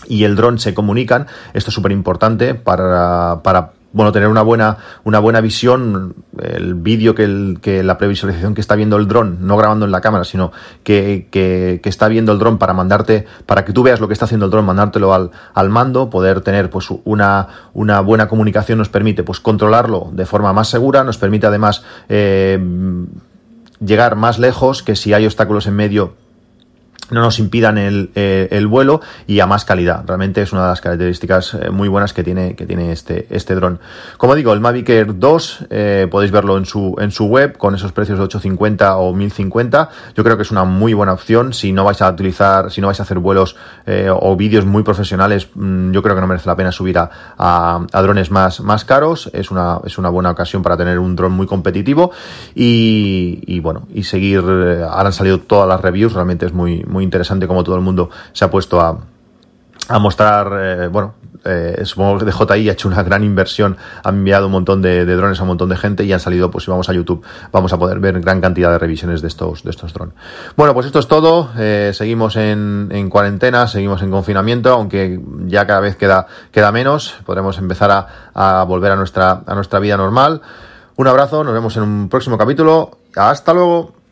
y 0.08 0.24
el 0.24 0.36
dron 0.36 0.58
se 0.58 0.74
comunican. 0.74 1.26
Esto 1.52 1.70
es 1.70 1.74
súper 1.74 1.92
importante 1.92 2.54
para, 2.54 3.40
para 3.42 3.72
bueno, 3.94 4.10
tener 4.10 4.28
una 4.28 4.42
buena, 4.42 4.78
una 5.04 5.20
buena 5.20 5.40
visión, 5.40 6.16
el 6.42 6.74
vídeo 6.74 7.14
que, 7.14 7.56
que 7.62 7.84
la 7.84 7.96
previsualización 7.96 8.52
que 8.52 8.60
está 8.60 8.74
viendo 8.74 8.96
el 8.96 9.06
dron, 9.06 9.46
no 9.46 9.56
grabando 9.56 9.86
en 9.86 9.92
la 9.92 10.00
cámara, 10.00 10.24
sino 10.24 10.50
que, 10.82 11.28
que, 11.30 11.80
está 11.84 12.08
viendo 12.08 12.32
el 12.32 12.40
dron 12.40 12.58
para 12.58 12.72
mandarte, 12.74 13.24
para 13.46 13.64
que 13.64 13.72
tú 13.72 13.84
veas 13.84 14.00
lo 14.00 14.08
que 14.08 14.12
está 14.12 14.24
haciendo 14.24 14.46
el 14.46 14.50
dron, 14.50 14.64
mandártelo 14.64 15.14
al, 15.14 15.30
al 15.54 15.70
mando, 15.70 16.10
poder 16.10 16.40
tener 16.40 16.70
pues 16.70 16.88
una, 17.04 17.46
una 17.72 18.00
buena 18.00 18.26
comunicación 18.26 18.78
nos 18.78 18.88
permite 18.88 19.22
pues 19.22 19.38
controlarlo 19.38 20.10
de 20.12 20.26
forma 20.26 20.52
más 20.52 20.68
segura, 20.68 21.04
nos 21.04 21.16
permite 21.16 21.46
además 21.46 21.84
eh, 22.08 22.58
llegar 23.78 24.16
más 24.16 24.40
lejos, 24.40 24.82
que 24.82 24.96
si 24.96 25.12
hay 25.12 25.24
obstáculos 25.24 25.68
en 25.68 25.76
medio 25.76 26.14
no 27.10 27.20
nos 27.20 27.38
impidan 27.38 27.78
el, 27.78 28.10
eh, 28.14 28.48
el, 28.50 28.66
vuelo 28.66 29.00
y 29.26 29.40
a 29.40 29.46
más 29.46 29.64
calidad. 29.64 30.04
Realmente 30.06 30.42
es 30.42 30.52
una 30.52 30.62
de 30.62 30.68
las 30.68 30.80
características 30.80 31.54
eh, 31.54 31.70
muy 31.70 31.88
buenas 31.88 32.12
que 32.12 32.22
tiene, 32.22 32.54
que 32.54 32.66
tiene 32.66 32.92
este, 32.92 33.26
este 33.30 33.54
dron. 33.54 33.78
Como 34.16 34.34
digo, 34.34 34.52
el 34.52 34.60
Mavic 34.60 34.88
Air 34.88 35.18
2 35.18 35.66
eh, 35.70 36.08
podéis 36.10 36.32
verlo 36.32 36.56
en 36.56 36.66
su, 36.66 36.94
en 36.98 37.10
su 37.10 37.26
web 37.26 37.56
con 37.58 37.74
esos 37.74 37.92
precios 37.92 38.18
de 38.18 38.24
850 38.24 38.96
o 38.96 39.12
1050. 39.12 39.88
Yo 40.16 40.24
creo 40.24 40.36
que 40.36 40.42
es 40.42 40.50
una 40.50 40.64
muy 40.64 40.94
buena 40.94 41.12
opción 41.12 41.52
si 41.52 41.72
no 41.72 41.84
vais 41.84 42.00
a 42.00 42.10
utilizar, 42.10 42.70
si 42.70 42.80
no 42.80 42.88
vais 42.88 43.00
a 43.00 43.02
hacer 43.02 43.18
vuelos 43.18 43.56
o 43.86 44.36
vídeos 44.36 44.64
muy 44.64 44.82
profesionales. 44.82 45.48
Mm, 45.54 45.92
yo 45.92 46.02
creo 46.02 46.14
que 46.14 46.20
no 46.20 46.26
merece 46.26 46.48
la 46.48 46.56
pena 46.56 46.72
subir 46.72 46.98
a, 46.98 47.10
a, 47.36 48.02
drones 48.02 48.30
más, 48.30 48.60
más 48.60 48.84
caros. 48.84 49.30
Es 49.32 49.50
una, 49.50 49.80
es 49.84 49.98
una 49.98 50.08
buena 50.08 50.30
ocasión 50.30 50.62
para 50.62 50.76
tener 50.76 50.98
un 50.98 51.16
dron 51.16 51.32
muy 51.32 51.46
competitivo 51.46 52.12
y, 52.54 53.42
y 53.46 53.60
bueno, 53.60 53.86
y 53.92 54.04
seguir. 54.04 54.38
Ahora 54.38 55.06
han 55.06 55.12
salido 55.12 55.40
todas 55.40 55.68
las 55.68 55.80
reviews, 55.80 56.12
realmente 56.12 56.46
es 56.46 56.52
muy 56.54 56.84
muy 56.94 57.04
interesante 57.04 57.46
como 57.46 57.62
todo 57.62 57.74
el 57.74 57.82
mundo 57.82 58.08
se 58.32 58.44
ha 58.44 58.50
puesto 58.50 58.80
a, 58.80 58.98
mostrar, 60.00 60.50
eh, 60.58 60.88
bueno, 60.88 61.14
eh, 61.44 61.82
supongo 61.84 62.18
que 62.18 62.24
DJI 62.24 62.70
ha 62.70 62.72
hecho 62.72 62.88
una 62.88 63.02
gran 63.02 63.22
inversión, 63.22 63.76
ha 64.02 64.08
enviado 64.08 64.46
un 64.46 64.52
montón 64.52 64.80
de, 64.80 65.04
drones 65.04 65.38
a 65.40 65.42
un 65.42 65.48
montón 65.48 65.68
de 65.68 65.76
gente 65.76 66.04
y 66.04 66.12
han 66.12 66.20
salido, 66.20 66.50
pues 66.50 66.64
si 66.64 66.70
vamos 66.70 66.88
a 66.88 66.94
YouTube, 66.94 67.22
vamos 67.52 67.70
a 67.74 67.78
poder 67.78 68.00
ver 68.00 68.18
gran 68.20 68.40
cantidad 68.40 68.70
de 68.70 68.78
revisiones 68.78 69.20
de 69.20 69.28
estos, 69.28 69.62
de 69.62 69.70
estos 69.70 69.92
drones. 69.92 70.14
Bueno, 70.56 70.72
pues 70.72 70.86
esto 70.86 71.00
es 71.00 71.06
todo, 71.06 71.50
eh, 71.58 71.90
seguimos 71.92 72.36
en, 72.36 72.88
en, 72.92 73.10
cuarentena, 73.10 73.66
seguimos 73.66 74.00
en 74.00 74.10
confinamiento, 74.10 74.72
aunque 74.72 75.20
ya 75.44 75.66
cada 75.66 75.80
vez 75.80 75.96
queda, 75.96 76.28
queda 76.50 76.72
menos, 76.72 77.16
podremos 77.26 77.58
empezar 77.58 77.90
a, 77.90 78.06
a 78.60 78.64
volver 78.64 78.92
a 78.92 78.96
nuestra, 78.96 79.42
a 79.46 79.54
nuestra 79.54 79.80
vida 79.80 79.98
normal. 79.98 80.40
Un 80.96 81.08
abrazo, 81.08 81.44
nos 81.44 81.52
vemos 81.52 81.76
en 81.76 81.82
un 81.82 82.08
próximo 82.08 82.38
capítulo, 82.38 82.98
hasta 83.16 83.52
luego. 83.52 84.03